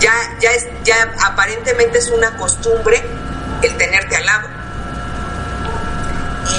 ya 0.00 0.12
ya 0.40 0.50
es 0.50 0.66
ya 0.82 1.14
aparentemente 1.24 1.98
es 1.98 2.08
una 2.08 2.36
costumbre 2.36 3.00
el 3.62 3.76
tenerte 3.76 4.16
al 4.16 4.26
lado 4.26 4.63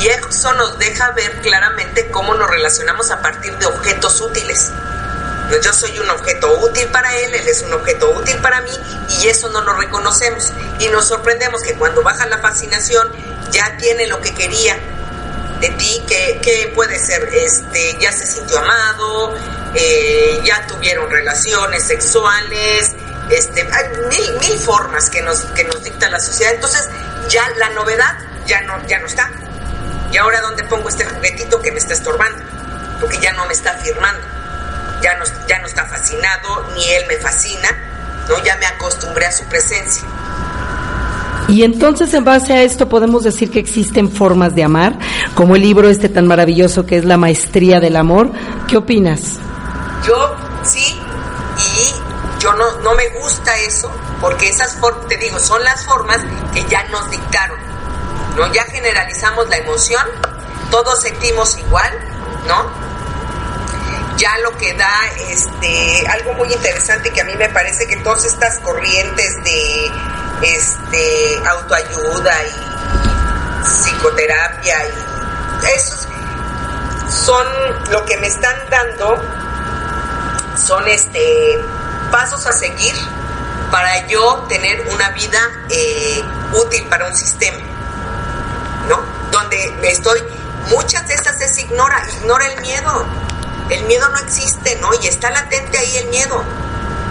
y 0.01 0.07
eso 0.07 0.53
nos 0.53 0.77
deja 0.79 1.11
ver 1.11 1.41
claramente 1.41 2.09
cómo 2.11 2.33
nos 2.33 2.49
relacionamos 2.49 3.11
a 3.11 3.21
partir 3.21 3.55
de 3.57 3.65
objetos 3.65 4.21
útiles 4.21 4.71
pues 5.49 5.63
yo 5.63 5.73
soy 5.73 5.97
un 5.99 6.09
objeto 6.09 6.59
útil 6.59 6.87
para 6.87 7.15
él, 7.17 7.33
él 7.33 7.47
es 7.47 7.61
un 7.61 7.73
objeto 7.73 8.09
útil 8.11 8.37
para 8.37 8.61
mí 8.61 8.71
y 9.19 9.27
eso 9.27 9.49
no 9.49 9.61
lo 9.61 9.73
reconocemos 9.73 10.51
y 10.79 10.87
nos 10.89 11.07
sorprendemos 11.07 11.61
que 11.61 11.75
cuando 11.75 12.01
baja 12.01 12.25
la 12.25 12.39
fascinación 12.39 13.11
ya 13.51 13.77
tiene 13.77 14.07
lo 14.07 14.19
que 14.21 14.33
quería 14.33 14.77
de 15.59 15.69
ti, 15.69 16.03
que, 16.07 16.71
puede 16.75 16.99
ser, 16.99 17.29
este, 17.33 17.97
ya 17.99 18.11
se 18.11 18.27
sintió 18.27 18.59
amado, 18.59 19.33
eh, 19.73 20.41
ya 20.43 20.65
tuvieron 20.67 21.09
relaciones 21.09 21.83
sexuales, 21.83 22.91
este, 23.29 23.61
hay 23.61 23.89
mil, 24.09 24.39
mil 24.39 24.59
formas 24.59 25.09
que 25.09 25.21
nos, 25.21 25.39
que 25.45 25.63
nos 25.63 25.81
dicta 25.81 26.09
la 26.09 26.19
sociedad. 26.19 26.53
Entonces, 26.53 26.89
ya 27.29 27.49
la 27.57 27.69
novedad 27.69 28.17
ya 28.45 28.61
no, 28.61 28.85
ya 28.85 28.99
no 28.99 29.07
está. 29.07 29.31
Y 30.11 30.17
ahora 30.17 30.41
dónde 30.41 30.63
pongo 30.65 30.89
este 30.89 31.05
juguetito 31.05 31.61
que 31.61 31.71
me 31.71 31.79
está 31.79 31.93
estorbando, 31.93 32.43
porque 32.99 33.19
ya 33.19 33.33
no 33.33 33.45
me 33.45 33.53
está 33.53 33.71
afirmando, 33.71 34.21
ya 35.01 35.15
no, 35.17 35.25
ya 35.47 35.59
no 35.59 35.67
está 35.67 35.85
fascinado, 35.85 36.67
ni 36.75 36.89
él 36.91 37.05
me 37.07 37.17
fascina, 37.17 37.69
¿no? 38.29 38.43
Ya 38.43 38.55
me 38.57 38.65
acostumbré 38.65 39.25
a 39.25 39.31
su 39.31 39.43
presencia. 39.45 40.03
Y 41.47 41.63
entonces 41.63 42.13
en 42.13 42.23
base 42.23 42.53
a 42.53 42.63
esto 42.63 42.89
podemos 42.89 43.23
decir 43.23 43.51
que 43.51 43.59
existen 43.59 44.11
formas 44.11 44.55
de 44.55 44.63
amar, 44.63 44.97
como 45.35 45.55
el 45.55 45.61
libro 45.61 45.89
este 45.89 46.09
tan 46.09 46.25
maravilloso 46.25 46.85
que 46.85 46.97
es 46.97 47.05
La 47.05 47.17
Maestría 47.17 47.79
del 47.79 47.97
Amor. 47.97 48.31
¿Qué 48.67 48.77
opinas? 48.77 49.37
Yo 50.07 50.35
sí, 50.63 50.99
y 51.57 52.41
yo 52.41 52.51
no, 52.53 52.79
no 52.81 52.95
me 52.95 53.07
gusta 53.19 53.55
eso, 53.59 53.91
porque 54.21 54.49
esas 54.49 54.75
formas, 54.75 55.07
te 55.07 55.17
digo, 55.17 55.39
son 55.39 55.63
las 55.63 55.85
formas 55.85 56.19
que 56.53 56.63
ya 56.67 56.83
nos 56.89 57.09
dictaron, 57.11 57.59
¿no? 58.35 58.51
Ya 58.53 58.63
generalizamos 58.65 59.47
la 59.49 59.57
emoción, 59.57 60.05
todos 60.71 61.01
sentimos 61.01 61.57
igual, 61.57 61.91
¿no? 62.47 62.85
ya 64.17 64.37
lo 64.39 64.55
que 64.57 64.73
da 64.73 65.01
este 65.29 66.07
algo 66.07 66.33
muy 66.33 66.51
interesante 66.51 67.11
que 67.11 67.21
a 67.21 67.25
mí 67.25 67.35
me 67.35 67.49
parece 67.49 67.85
que 67.85 67.97
todas 67.97 68.23
estas 68.25 68.59
corrientes 68.59 69.43
de 69.43 69.91
este 70.41 71.41
autoayuda 71.45 72.33
y 72.43 73.65
psicoterapia 73.65 74.77
y 74.85 75.65
esos 75.75 76.07
son 77.09 77.45
lo 77.91 78.05
que 78.05 78.17
me 78.17 78.27
están 78.27 78.55
dando 78.69 79.21
son 80.65 80.87
este 80.87 81.59
pasos 82.11 82.45
a 82.45 82.53
seguir 82.53 82.95
para 83.71 84.07
yo 84.07 84.45
tener 84.47 84.79
una 84.93 85.09
vida 85.09 85.39
eh, 85.69 86.23
útil 86.53 86.85
para 86.87 87.07
un 87.07 87.15
sistema 87.15 87.57
¿no? 88.87 88.99
donde 89.31 89.73
me 89.81 89.91
estoy 89.91 90.21
muchas 90.69 91.07
de 91.07 91.13
estas 91.13 91.39
es 91.41 91.57
ignora 91.59 92.03
ignora 92.19 92.47
el 92.47 92.61
miedo 92.61 93.05
el 93.69 93.83
miedo 93.85 94.07
no 94.09 94.17
existe, 94.19 94.77
¿no? 94.79 94.89
Y 95.01 95.07
está 95.07 95.31
latente 95.31 95.77
ahí 95.77 95.97
el 95.97 96.07
miedo. 96.09 96.43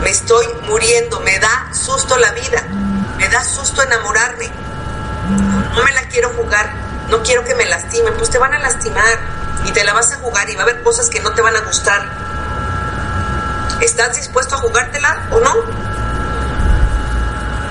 Me 0.03 0.11
estoy 0.11 0.47
muriendo, 0.69 1.21
me 1.21 1.39
da 1.39 1.69
susto 1.73 2.17
la 2.17 2.31
vida, 2.33 2.63
me 3.17 3.29
da 3.29 3.43
susto 3.43 3.83
enamorarme. 3.83 4.51
No 5.75 5.83
me 5.83 5.93
la 5.93 6.03
quiero 6.09 6.31
jugar, 6.31 6.73
no 7.09 7.23
quiero 7.23 7.45
que 7.45 7.55
me 7.55 7.65
lastimen, 7.65 8.15
pues 8.15 8.31
te 8.31 8.39
van 8.39 8.55
a 8.55 8.59
lastimar 8.59 9.19
y 9.65 9.73
te 9.73 9.83
la 9.83 9.95
vas 9.95 10.13
a 10.13 10.17
jugar 10.17 10.49
y 10.51 10.55
va 10.55 10.61
a 10.61 10.65
haber 10.65 10.83
cosas 10.83 11.09
que 11.09 11.21
no 11.21 11.33
te 11.33 11.43
van 11.43 11.57
a 11.57 11.61
gustar. 11.61 12.09
¿Estás 13.81 14.15
dispuesto 14.15 14.55
a 14.55 14.59
jugártela 14.59 15.29
o 15.33 15.41
no? 15.41 15.55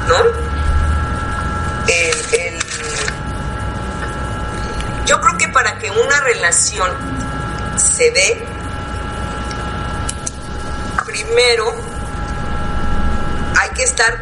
¿No? 0.07 0.43
Yo 5.05 5.19
creo 5.19 5.37
que 5.37 5.47
para 5.49 5.77
que 5.79 5.91
una 5.91 6.19
relación 6.21 6.91
se 7.77 8.11
dé, 8.11 8.45
primero 11.05 11.73
hay 13.59 13.69
que 13.71 13.83
estar 13.83 14.17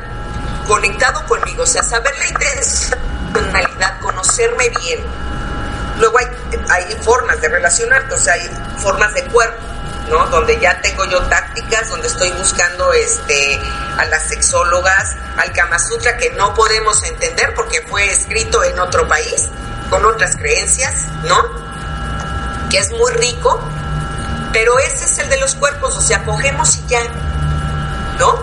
conectado 0.67 1.25
conmigo, 1.25 1.63
o 1.63 1.65
sea, 1.65 1.83
saber 1.83 2.13
la 2.17 2.27
intencionalidad, 2.27 3.99
conocerme 3.99 4.69
bien. 4.81 4.99
Luego 5.99 6.17
hay, 6.17 6.27
hay 6.69 6.97
formas 7.03 7.39
de 7.41 7.49
relacionarte, 7.49 8.13
o 8.15 8.17
sea, 8.17 8.33
hay 8.33 8.49
formas 8.77 9.13
de 9.13 9.23
cuerpo, 9.25 9.61
¿no? 10.09 10.25
Donde 10.27 10.59
ya 10.59 10.81
tengo 10.81 11.05
yo 11.05 11.21
tácticas, 11.23 11.89
donde 11.89 12.07
estoy 12.07 12.31
buscando 12.31 12.91
este, 12.93 13.59
a 13.97 14.05
las 14.05 14.27
sexólogas, 14.27 15.15
al 15.37 15.51
Kama 15.53 15.77
Sutra, 15.77 16.17
que 16.17 16.31
no 16.31 16.53
podemos 16.53 17.03
entender 17.03 17.53
porque 17.53 17.81
fue 17.87 18.09
escrito 18.09 18.63
en 18.63 18.79
otro 18.79 19.07
país, 19.07 19.47
con 19.91 20.03
otras 20.05 20.35
creencias, 20.35 21.05
¿no? 21.25 21.37
Que 22.71 22.79
es 22.79 22.89
muy 22.91 23.11
rico, 23.13 23.61
pero 24.51 24.79
ese 24.79 25.05
es 25.05 25.19
el 25.19 25.29
de 25.29 25.37
los 25.37 25.53
cuerpos, 25.53 25.95
o 25.95 26.01
sea, 26.01 26.23
cogemos 26.23 26.77
y 26.77 26.87
ya. 26.87 27.01
¿no? 28.21 28.39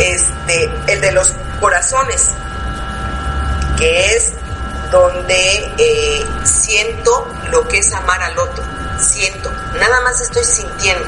Este, 0.00 0.70
el 0.88 1.00
de 1.00 1.12
los 1.12 1.32
corazones, 1.60 2.28
que 3.76 4.16
es 4.16 4.32
donde 4.90 5.72
eh, 5.78 6.26
siento 6.44 7.28
lo 7.50 7.66
que 7.68 7.78
es 7.78 7.92
amar 7.94 8.22
al 8.22 8.38
otro, 8.38 8.64
siento, 9.00 9.50
nada 9.78 10.00
más 10.02 10.20
estoy 10.20 10.44
sintiendo. 10.44 11.06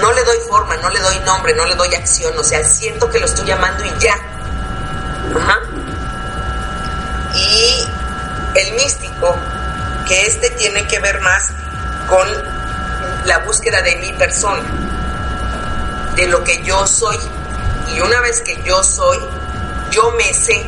No 0.00 0.12
le 0.12 0.24
doy 0.24 0.38
forma, 0.48 0.76
no 0.78 0.88
le 0.88 0.98
doy 1.00 1.18
nombre, 1.20 1.54
no 1.54 1.64
le 1.64 1.76
doy 1.76 1.94
acción, 1.94 2.36
o 2.36 2.42
sea, 2.42 2.64
siento 2.64 3.08
que 3.10 3.20
lo 3.20 3.26
estoy 3.26 3.46
llamando 3.46 3.84
y 3.84 3.92
ya. 4.00 4.14
Ajá. 5.36 5.60
Y 7.36 7.86
el 8.56 8.63
místico, 8.74 9.34
que 10.06 10.26
este 10.26 10.50
tiene 10.50 10.86
que 10.86 10.98
ver 11.00 11.20
más 11.20 11.48
con 12.08 12.28
la 13.26 13.38
búsqueda 13.38 13.82
de 13.82 13.96
mi 13.96 14.12
persona, 14.12 14.62
de 16.14 16.26
lo 16.26 16.44
que 16.44 16.62
yo 16.62 16.86
soy. 16.86 17.18
Y 17.94 18.00
una 18.00 18.20
vez 18.20 18.40
que 18.40 18.60
yo 18.62 18.82
soy, 18.82 19.18
yo 19.90 20.10
me 20.12 20.32
sé. 20.34 20.64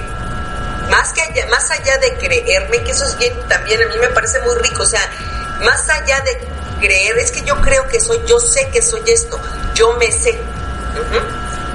Más, 0.91 1.13
que 1.13 1.23
allá, 1.23 1.47
más 1.49 1.71
allá 1.71 1.99
de 1.99 2.15
creerme, 2.15 2.83
que 2.85 2.93
eso 2.93 3.05
es 3.05 3.19
bien, 3.19 3.35
también 3.49 3.83
a 3.83 3.87
mí 3.87 3.97
me 3.99 4.09
parece 4.09 4.41
muy 4.41 4.55
rico, 4.57 4.85
o 4.85 4.87
sea, 4.87 5.01
más 5.63 5.89
allá 5.89 6.21
de 6.21 6.39
creer, 6.81 7.19
es 7.19 7.33
que 7.33 7.43
yo 7.43 7.61
creo 7.61 7.89
que 7.89 8.01
soy, 8.01 8.23
yo 8.27 8.39
sé 8.39 8.69
que 8.69 8.81
soy 8.81 9.03
esto, 9.09 9.41
yo 9.75 9.95
me 9.95 10.13
sé. 10.13 10.39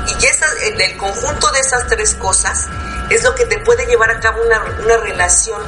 Y 0.07 0.25
esa, 0.25 0.45
el 0.63 0.97
conjunto 0.97 1.51
de 1.51 1.59
esas 1.59 1.87
tres 1.87 2.15
cosas 2.15 2.67
es 3.09 3.23
lo 3.23 3.35
que 3.35 3.45
te 3.45 3.59
puede 3.59 3.85
llevar 3.85 4.11
a 4.11 4.19
cabo 4.19 4.41
una, 4.43 4.63
una 4.83 4.97
relación 4.97 5.61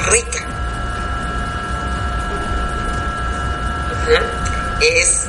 rica. 0.00 0.40
Es 4.80 5.26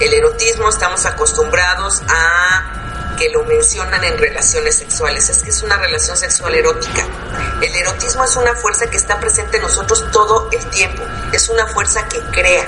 el 0.00 0.14
erotismo, 0.14 0.68
estamos 0.68 1.04
acostumbrados 1.06 2.02
a 2.08 2.80
que 3.18 3.28
lo 3.30 3.44
mencionan 3.44 4.02
en 4.04 4.16
relaciones 4.16 4.76
sexuales, 4.76 5.28
es 5.28 5.42
que 5.42 5.50
es 5.50 5.62
una 5.62 5.76
relación 5.76 6.16
sexual 6.16 6.54
erótica. 6.54 7.04
El 7.60 7.74
erotismo 7.76 8.24
es 8.24 8.36
una 8.36 8.54
fuerza 8.54 8.86
que 8.86 8.96
está 8.96 9.20
presente 9.20 9.58
en 9.58 9.62
nosotros 9.62 10.10
todo 10.10 10.48
el 10.52 10.64
tiempo, 10.70 11.02
es 11.32 11.48
una 11.50 11.66
fuerza 11.66 12.08
que 12.08 12.18
crea 12.30 12.66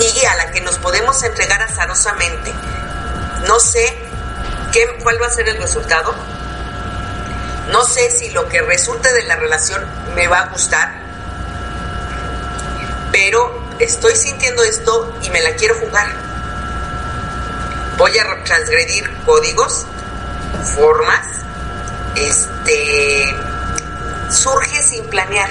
y 0.00 0.24
a 0.24 0.34
la 0.36 0.50
que 0.50 0.60
nos 0.60 0.78
podemos 0.78 1.22
entregar 1.22 1.62
azarosamente. 1.62 2.52
No 3.46 3.60
sé 3.60 3.96
qué, 4.72 4.98
cuál 5.02 5.22
va 5.22 5.26
a 5.26 5.30
ser 5.30 5.48
el 5.48 5.58
resultado, 5.58 6.14
no 7.72 7.86
sé 7.86 8.10
si 8.10 8.28
lo 8.30 8.48
que 8.48 8.60
resulte 8.60 9.10
de 9.14 9.22
la 9.22 9.36
relación 9.36 9.82
me 10.14 10.28
va 10.28 10.40
a 10.40 10.48
gustar, 10.50 10.92
pero 13.10 13.66
estoy 13.78 14.14
sintiendo 14.14 14.62
esto 14.62 15.16
y 15.22 15.30
me 15.30 15.40
la 15.40 15.56
quiero 15.56 15.74
jugar. 15.76 16.06
Voy 17.96 18.18
a 18.18 18.44
transgredir 18.44 19.10
códigos, 19.24 19.86
formas, 20.76 21.26
este 22.14 23.34
surge 24.30 24.82
sin 24.82 25.06
planear. 25.06 25.48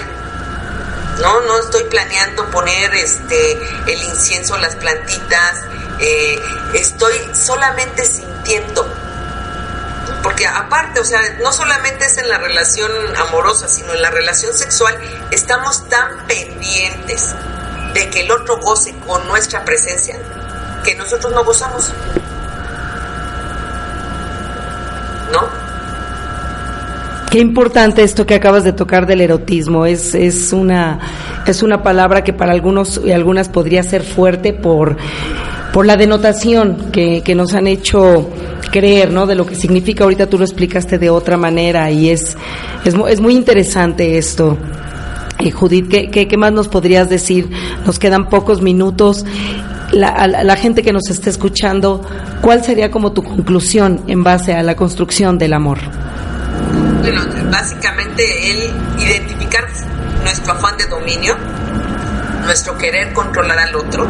No, 1.21 1.41
no 1.41 1.57
estoy 1.57 1.85
planeando 1.85 2.49
poner 2.51 2.93
este 2.93 3.53
el 3.87 4.03
incienso, 4.03 4.57
las 4.57 4.75
plantitas, 4.75 5.55
eh, 5.99 6.39
estoy 6.75 7.15
solamente 7.33 8.05
sintiendo 8.05 9.10
porque 10.23 10.45
aparte, 10.45 10.99
o 10.99 11.03
sea, 11.03 11.19
no 11.41 11.51
solamente 11.51 12.05
es 12.05 12.17
en 12.17 12.29
la 12.29 12.37
relación 12.37 12.91
amorosa, 13.17 13.67
sino 13.67 13.93
en 13.93 14.01
la 14.01 14.11
relación 14.11 14.53
sexual, 14.53 14.95
estamos 15.31 15.87
tan 15.89 16.27
pendientes 16.27 17.33
de 17.93 18.09
que 18.09 18.21
el 18.21 18.31
otro 18.31 18.57
goce 18.59 18.93
con 19.07 19.27
nuestra 19.27 19.65
presencia 19.65 20.15
que 20.83 20.95
nosotros 20.95 21.33
no 21.33 21.43
gozamos. 21.43 21.91
¿No? 25.31 25.61
Qué 27.29 27.39
importante 27.39 28.03
esto 28.03 28.25
que 28.25 28.35
acabas 28.35 28.65
de 28.65 28.73
tocar 28.73 29.05
del 29.05 29.21
erotismo. 29.21 29.85
Es, 29.85 30.13
es, 30.13 30.51
una, 30.51 30.99
es 31.45 31.63
una 31.63 31.81
palabra 31.81 32.23
que 32.23 32.33
para 32.33 32.51
algunos 32.51 32.99
y 33.03 33.11
algunas 33.11 33.47
podría 33.47 33.83
ser 33.83 34.03
fuerte 34.03 34.51
por, 34.51 34.97
por 35.73 35.85
la 35.85 35.97
denotación 35.97 36.91
que, 36.91 37.21
que 37.23 37.35
nos 37.35 37.53
han 37.53 37.67
hecho 37.67 38.29
creer, 38.71 39.11
¿no? 39.11 39.25
De 39.25 39.35
lo 39.35 39.45
que 39.45 39.55
significa. 39.55 40.03
Ahorita 40.03 40.27
tú 40.27 40.37
lo 40.37 40.45
explicaste 40.45 40.97
de 40.97 41.09
otra 41.09 41.37
manera 41.37 41.91
y 41.91 42.09
es, 42.09 42.35
es, 42.83 42.95
es 43.09 43.21
muy 43.21 43.35
interesante 43.35 44.17
esto. 44.17 44.57
Eh, 45.39 45.51
Judith, 45.51 45.89
¿qué, 45.89 46.27
¿qué, 46.27 46.37
más 46.37 46.51
nos 46.51 46.67
podrías 46.67 47.09
decir? 47.09 47.49
Nos 47.85 47.99
quedan 47.99 48.29
pocos 48.29 48.61
minutos. 48.61 49.25
La, 49.91 50.27
la 50.27 50.55
gente 50.55 50.83
que 50.83 50.93
nos 50.93 51.09
está 51.09 51.29
escuchando, 51.29 52.01
¿cuál 52.41 52.63
sería 52.63 52.91
como 52.91 53.11
tu 53.11 53.23
conclusión 53.23 54.01
en 54.07 54.23
base 54.23 54.53
a 54.53 54.63
la 54.63 54.75
construcción 54.75 55.37
del 55.37 55.53
amor? 55.53 55.79
Bueno, 57.01 57.21
básicamente 57.51 58.23
el 58.51 58.69
identificar 59.01 59.67
nuestro 60.23 60.53
afán 60.53 60.77
de 60.77 60.85
dominio, 60.85 61.35
nuestro 62.45 62.77
querer 62.77 63.11
controlar 63.11 63.57
al 63.59 63.75
otro, 63.75 64.07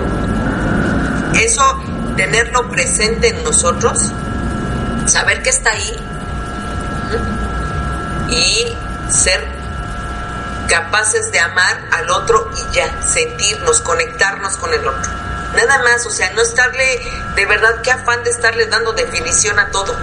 eso 1.36 1.82
tenerlo 2.18 2.70
presente 2.70 3.30
en 3.30 3.44
nosotros 3.44 4.12
saber 5.06 5.42
que 5.42 5.50
está 5.50 5.72
ahí 5.72 5.98
y 8.30 8.78
ser 9.12 9.46
capaces 10.70 11.32
de 11.32 11.40
amar 11.40 11.82
al 11.92 12.10
otro 12.10 12.50
y 12.56 12.76
ya, 12.76 13.02
sentirnos, 13.02 13.82
conectarnos 13.82 14.56
con 14.58 14.74
el 14.74 14.88
otro. 14.88 15.12
Nada 15.56 15.80
más, 15.80 16.06
o 16.06 16.10
sea, 16.10 16.32
no 16.32 16.42
estarle, 16.42 17.02
de 17.36 17.46
verdad, 17.46 17.82
qué 17.84 17.92
afán 17.92 18.24
de 18.24 18.30
estarle 18.30 18.68
dando 18.68 18.94
definición 18.94 19.60
a 19.60 19.70
todo, 19.70 19.94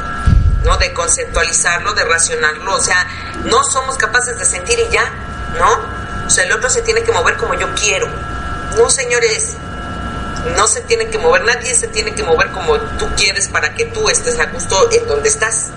¿no? 0.65 0.77
De 0.77 0.93
conceptualizarlo, 0.93 1.95
de 1.95 2.05
racionarlo, 2.05 2.75
o 2.75 2.81
sea, 2.83 3.07
no 3.45 3.65
somos 3.65 3.97
capaces 3.97 4.39
de 4.39 4.45
sentir 4.45 4.79
y 4.79 4.93
ya, 4.93 5.11
¿no? 5.59 6.27
O 6.27 6.31
sea, 6.31 6.45
el 6.45 6.53
otro 6.53 6.69
se 6.69 6.83
tiene 6.83 7.03
que 7.03 7.13
mover 7.13 7.39
como 7.39 7.55
yo 7.55 7.75
quiero. 7.75 8.07
No, 8.77 8.91
señores, 8.91 9.57
no 10.57 10.67
se 10.67 10.81
tiene 10.83 11.07
que 11.07 11.19
mover, 11.19 11.45
nadie 11.45 11.75
se 11.75 11.89
tiene 11.89 12.13
que 12.13 12.23
mover 12.23 12.49
como 12.51 12.77
tú 12.99 13.07
quieres 13.17 13.49
para 13.49 13.75
que 13.75 13.87
tú 13.87 14.09
estés 14.09 14.39
a 14.39 14.47
gusto 14.47 14.77
en 14.93 15.07
donde 15.07 15.29
estás. 15.29 15.71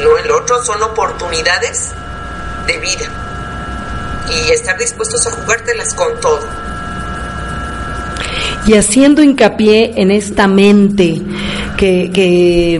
No, 0.00 0.16
el 0.16 0.30
otro 0.30 0.62
son 0.62 0.82
oportunidades 0.82 1.90
de 2.66 2.78
vida 2.78 3.08
y 4.30 4.52
estar 4.52 4.78
dispuestos 4.78 5.26
a 5.26 5.30
jugártelas 5.30 5.94
con 5.94 6.20
todo. 6.20 6.40
Y 8.66 8.74
haciendo 8.74 9.22
hincapié 9.22 9.94
en 9.96 10.10
esta 10.10 10.46
mente 10.46 11.22
que, 11.76 12.10
que 12.12 12.74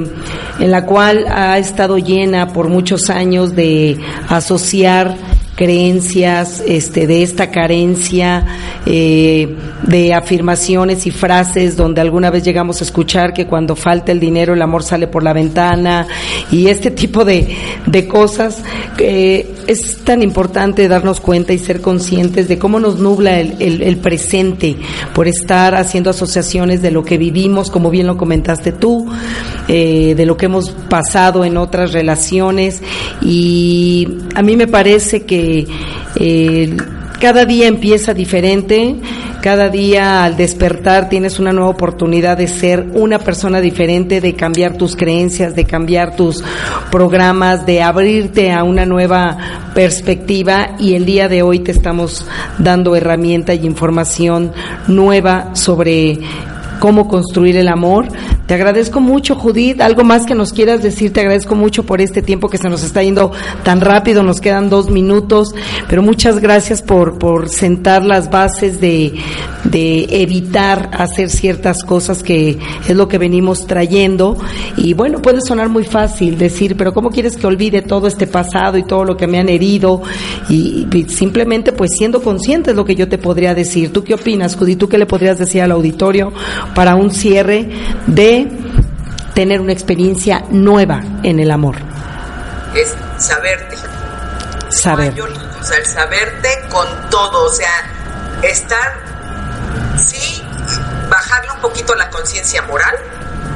en 0.59 0.71
la 0.71 0.85
cual 0.85 1.27
ha 1.29 1.57
estado 1.59 1.99
llena 1.99 2.53
por 2.53 2.69
muchos 2.69 3.11
años 3.11 3.55
de 3.55 3.99
asociar 4.29 5.17
creencias, 5.59 6.63
este, 6.65 7.09
de 7.09 7.25
esta 7.25 7.51
carencia, 7.51 8.47
eh, 8.87 9.57
de 9.83 10.15
afirmaciones 10.15 11.05
y 11.09 11.11
frases 11.11 11.77
donde 11.77 12.01
alguna 12.01 12.31
vez 12.31 12.45
llegamos 12.45 12.81
a 12.81 12.85
escuchar 12.85 13.33
que 13.33 13.49
cuando 13.49 13.75
falta 13.75 14.13
el 14.13 14.21
dinero 14.21 14.55
el 14.55 14.63
amor 14.63 14.85
sale 14.85 15.09
por 15.09 15.25
la 15.25 15.33
ventana 15.33 16.07
y 16.53 16.69
este 16.69 16.93
tipo 16.93 17.25
de, 17.25 17.57
de 17.87 18.07
cosas. 18.07 18.63
Es 18.99 19.99
tan 20.05 20.23
importante 20.23 20.87
darnos 20.87 21.21
cuenta 21.21 21.53
y 21.53 21.59
ser 21.59 21.81
conscientes 21.81 22.47
de 22.47 22.59
cómo 22.59 22.79
nos 22.79 23.01
nubla 23.01 23.41
el, 23.41 23.83
el, 23.83 23.97
presente 23.99 24.77
por 25.13 25.27
estar 25.29 25.75
haciendo 25.75 26.11
asociaciones 26.11 26.83
de 26.83 26.91
lo 26.91 27.05
que 27.05 27.19
vivimos, 27.19 27.71
como 27.71 27.91
bien 27.91 28.07
lo 28.07 28.17
comentaste 28.17 28.73
tú, 28.73 29.07
eh, 29.67 30.15
de 30.17 30.25
lo 30.25 30.37
que 30.37 30.47
hemos 30.47 30.71
pasado 30.71 31.45
en 31.45 31.57
otras 31.57 31.93
relaciones 31.93 32.81
y 33.21 34.09
a 34.35 34.43
mí 34.43 34.57
me 34.57 34.67
parece 34.67 35.25
que 35.25 35.48
eh, 36.17 36.77
cada 37.21 37.45
día 37.45 37.67
empieza 37.67 38.15
diferente, 38.15 38.97
cada 39.43 39.69
día 39.69 40.25
al 40.25 40.37
despertar 40.37 41.09
tienes 41.09 41.41
una 41.41 41.53
nueva 41.53 41.71
oportunidad 41.71 42.39
de 42.39 42.47
ser 42.47 42.87
una 42.93 43.19
persona 43.19 43.61
diferente, 43.61 44.21
de 44.21 44.35
cambiar 44.35 44.77
tus 44.77 44.95
creencias, 44.95 45.57
de 45.57 45.65
cambiar 45.65 46.15
tus 46.15 46.45
programas, 46.93 47.67
de 47.67 47.83
abrirte 47.83 48.53
a 48.53 48.63
una 48.63 48.87
nueva 48.87 49.37
perspectiva 49.75 50.77
y 50.79 50.95
el 50.95 51.05
día 51.05 51.29
de 51.29 51.43
hoy 51.43 51.59
te 51.61 51.73
estamos 51.73 52.25
dando 52.59 52.95
herramienta 52.95 53.53
y 53.53 53.67
información 53.67 54.53
nueva 54.87 55.57
sobre 55.57 56.21
cómo 56.79 57.09
construir 57.09 57.57
el 57.57 57.69
amor 57.69 58.07
Te 58.49 58.55
agradezco 58.55 58.99
mucho, 59.01 59.35
Judith. 59.35 59.83
Algo 59.83 60.05
más 60.05 60.25
que 60.25 60.35
nos 60.35 60.55
quieras 60.55 60.83
decir, 60.83 61.13
te 61.13 61.21
agradezco 61.21 61.55
mucho 61.55 61.83
por 61.83 62.01
este 62.01 62.23
tiempo 62.23 62.49
que 62.49 62.57
se 62.57 62.71
nos 62.71 62.83
está 62.83 63.03
yendo 63.03 63.31
tan 63.63 63.83
rápido, 63.83 64.23
nos 64.23 64.41
quedan 64.41 64.71
dos 64.71 64.89
minutos, 64.89 65.55
pero 65.87 66.03
muchas 66.03 66.39
gracias 66.39 66.81
por, 66.81 67.19
por 67.19 67.51
sentar 67.51 68.03
las 68.03 68.31
bases 68.31 68.81
de, 68.81 69.13
de 69.65 70.07
evitar 70.23 70.89
hacer 70.95 71.29
ciertas 71.29 71.85
cosas 71.85 72.23
que 72.23 72.59
es 72.89 72.97
lo 72.97 73.07
que 73.07 73.19
venimos 73.19 73.67
trayendo. 73.67 74.39
Y 74.79 74.95
bueno, 74.95 75.21
puede 75.21 75.43
sonar 75.43 75.69
muy 75.69 75.85
fácil 75.85 76.39
decir, 76.39 76.75
pero 76.75 76.95
¿cómo 76.95 77.11
quieres 77.11 77.37
que 77.37 77.47
olvide 77.47 77.83
todo 77.83 78.07
este 78.07 78.27
pasado 78.27 78.79
y 78.79 78.83
todo 78.83 79.05
lo 79.05 79.17
que 79.17 79.27
me 79.27 79.39
han 79.39 79.51
herido? 79.51 80.01
Y, 80.49 80.87
simplemente 81.09 81.73
pues 81.73 81.91
siendo 81.99 82.23
consciente 82.23 82.71
es 82.71 82.77
lo 82.77 82.87
que 82.87 82.95
yo 82.95 83.09
te 83.09 83.19
podría 83.19 83.55
decir. 83.55 83.93
¿Tú 83.93 84.03
qué 84.05 84.15
opinas, 84.15 84.57
Judith? 84.57 84.79
¿Tú 84.79 84.89
qué 84.89 84.97
le 84.97 85.05
podrías 85.05 85.39
decir 85.39 85.61
al 85.61 85.73
auditorio 85.73 86.33
para 86.75 86.95
un 86.95 87.11
cierre 87.11 87.69
de 88.07 88.38
tener 89.35 89.61
una 89.61 89.73
experiencia 89.73 90.45
nueva 90.51 91.03
en 91.23 91.41
el 91.41 91.51
amor? 91.51 91.77
Es 92.75 92.95
saberte. 93.19 93.77
Saber. 94.71 95.15
o 95.21 95.65
sea, 95.65 95.79
el 95.79 95.87
saberte 95.87 96.49
con 96.71 96.87
todo, 97.11 97.47
o 97.47 97.53
sea, 97.53 97.73
estar, 98.43 99.01
sí, 99.99 100.43
bajarle 101.09 101.53
un 101.53 101.61
poquito 101.61 101.95
la 101.95 102.11
conciencia 102.11 102.63
moral 102.63 102.97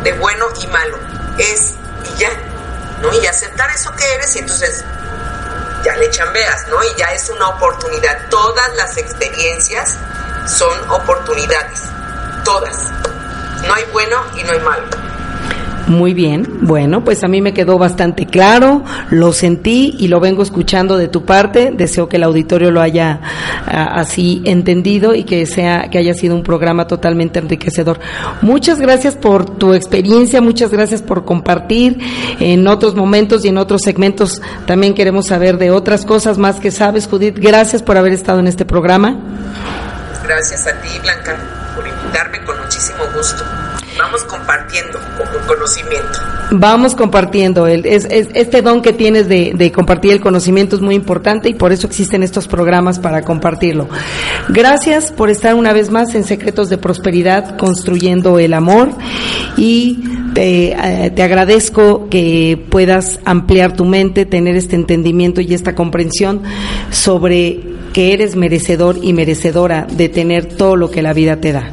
de 0.03 0.13
bueno 0.15 0.47
y 0.63 0.67
malo. 0.69 0.99
Es, 1.39 1.75
y 2.05 2.19
ya, 2.19 2.31
¿no? 3.01 3.13
Y 3.21 3.27
aceptar 3.27 3.71
eso 3.71 3.95
que 3.95 4.15
eres 4.15 4.35
y 4.37 4.39
entonces 4.41 4.85
ya 5.85 5.97
le 5.97 6.11
chambeas, 6.11 6.69
¿no? 6.69 6.83
Y 6.83 6.99
ya 6.99 7.13
es 7.13 7.29
una 7.31 7.49
oportunidad. 7.49 8.29
Todas 8.31 8.75
las 8.77 8.97
experiencias 8.97 9.97
son 10.47 10.91
oportunidades. 10.91 11.83
Todas. 12.45 12.91
No 13.67 13.75
hay 13.75 13.85
bueno 13.93 14.17
y 14.39 14.45
no 14.45 14.53
hay 14.53 14.61
malo. 14.61 15.13
Muy 15.89 16.15
bien, 16.15 16.47
bueno, 16.63 17.03
pues 17.05 17.25
a 17.25 17.29
mí 17.29 17.41
me 17.41 17.53
quedó 17.53 17.77
bastante 17.77 18.27
claro, 18.27 18.85
lo 19.11 19.33
sentí 19.33 19.97
y 19.99 20.07
lo 20.07 20.21
vengo 20.21 20.43
escuchando 20.43 20.97
de 20.97 21.09
tu 21.09 21.25
parte. 21.25 21.73
Deseo 21.75 22.09
que 22.09 22.17
el 22.17 22.23
auditorio 22.23 22.71
lo 22.71 22.81
haya 22.81 23.21
así 23.67 24.43
entendido 24.45 25.15
y 25.15 25.25
que 25.25 25.45
sea 25.45 25.91
que 25.91 25.99
haya 25.99 26.15
sido 26.15 26.37
un 26.37 26.45
programa 26.45 26.87
totalmente 26.87 27.41
enriquecedor. 27.41 27.99
Muchas 28.43 28.79
gracias 28.79 29.17
por 29.17 29.45
tu 29.59 29.75
experiencia, 29.75 30.41
muchas 30.41 30.71
gracias 30.71 31.03
por 31.03 31.25
compartir. 31.25 31.99
En 32.39 32.69
otros 32.69 32.95
momentos 32.95 33.45
y 33.45 33.49
en 33.49 33.59
otros 33.59 33.83
segmentos 33.83 34.41
también 34.67 34.95
queremos 34.95 35.27
saber 35.27 35.59
de 35.59 35.73
otras 35.73 36.05
cosas 36.05 36.39
más 36.39 36.61
que 36.61 36.71
sabes, 36.71 37.09
Judith. 37.09 37.39
Gracias 37.39 37.83
por 37.83 37.97
haber 37.97 38.13
estado 38.13 38.39
en 38.39 38.47
este 38.47 38.65
programa. 38.65 39.17
Gracias 40.23 40.65
a 40.69 40.81
ti, 40.81 40.89
Blanca, 41.03 41.37
por 41.75 41.87
invitarme 41.87 42.41
con 42.45 42.52
muchísimo 42.73 43.05
gusto. 43.15 43.45
Vamos 43.99 44.25
compartiendo 44.25 44.99
conocimiento. 45.47 46.19
Vamos 46.53 46.95
compartiendo. 46.95 47.67
Este 47.67 48.63
don 48.63 48.81
que 48.81 48.93
tienes 48.95 49.29
de, 49.29 49.73
compartir 49.75 50.13
el 50.13 50.21
conocimiento 50.21 50.77
es 50.77 50.83
muy 50.83 50.95
importante 50.95 51.51
y 51.51 51.55
por 51.55 51.73
eso 51.73 51.87
existen 51.87 52.23
estos 52.23 52.49
programas 52.49 52.99
para 52.99 53.23
compartirlo. 53.23 53.89
Gracias 54.49 55.13
por 55.13 55.29
estar 55.29 55.55
una 55.55 55.75
vez 55.75 55.91
más 55.91 56.15
en 56.15 56.25
Secretos 56.25 56.71
de 56.71 56.79
Prosperidad, 56.79 57.59
construyendo 57.59 58.39
el 58.39 58.55
amor 58.55 58.91
y 59.59 60.03
te, 60.33 60.73
eh, 60.73 61.11
te, 61.11 61.23
agradezco 61.23 62.09
que 62.09 62.59
puedas 62.71 63.21
ampliar 63.27 63.77
tu 63.77 63.85
mente, 63.85 64.25
tener 64.25 64.57
este 64.57 64.77
entendimiento 64.77 65.43
y 65.43 65.53
esta 65.53 65.75
comprensión 65.75 66.43
sobre 66.91 67.61
que 67.93 68.15
eres 68.15 68.37
merecedor 68.37 68.99
y 69.03 69.13
merecedora 69.13 69.87
de 69.91 70.09
tener 70.09 70.47
todo 70.47 70.77
lo 70.77 70.91
que 70.91 71.03
la 71.03 71.13
vida 71.13 71.37
te 71.37 71.53
da. 71.53 71.71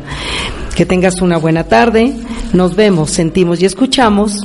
Que 0.80 0.86
tengas 0.86 1.22
una 1.22 1.38
buena 1.38 1.66
tarde. 1.66 2.14
Nos 2.54 2.78
vemos, 2.78 3.10
sentimos 3.10 3.62
y 3.62 3.66
escuchamos 3.66 4.40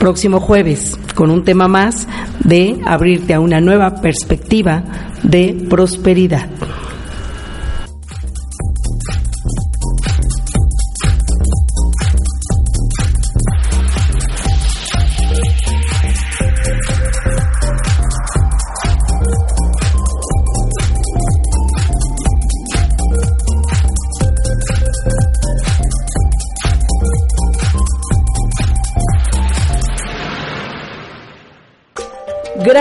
próximo 0.00 0.40
jueves 0.40 0.98
con 1.14 1.30
un 1.30 1.44
tema 1.44 1.68
más 1.68 2.08
de 2.40 2.80
abrirte 2.84 3.32
a 3.32 3.38
una 3.38 3.60
nueva 3.60 4.00
perspectiva 4.00 4.82
de 5.22 5.54
prosperidad. 5.70 6.48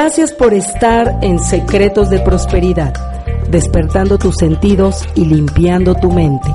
Gracias 0.04 0.32
por 0.32 0.56
estar 0.56 1.20
en 1.22 1.38
Secretos 1.38 2.10
de 2.10 2.20
Prosperidad, 2.22 2.92
despertando 3.52 4.18
tus 4.18 4.36
sentidos 4.36 5.08
y 5.14 5.26
limpiando 5.26 5.94
tu 5.94 6.12
mente. 6.12 6.50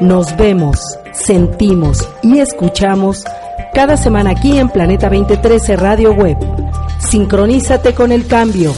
Nos 0.00 0.36
vemos, 0.36 0.98
sentimos 1.12 2.08
y 2.24 2.40
escuchamos 2.40 3.22
cada 3.72 3.96
semana 3.96 4.30
aquí 4.30 4.58
en 4.58 4.68
Planeta 4.70 5.08
2013 5.08 5.76
Radio 5.76 6.14
Web. 6.14 6.36
Sincronízate 6.98 7.94
con 7.94 8.10
el 8.10 8.26
cambio 8.26 8.74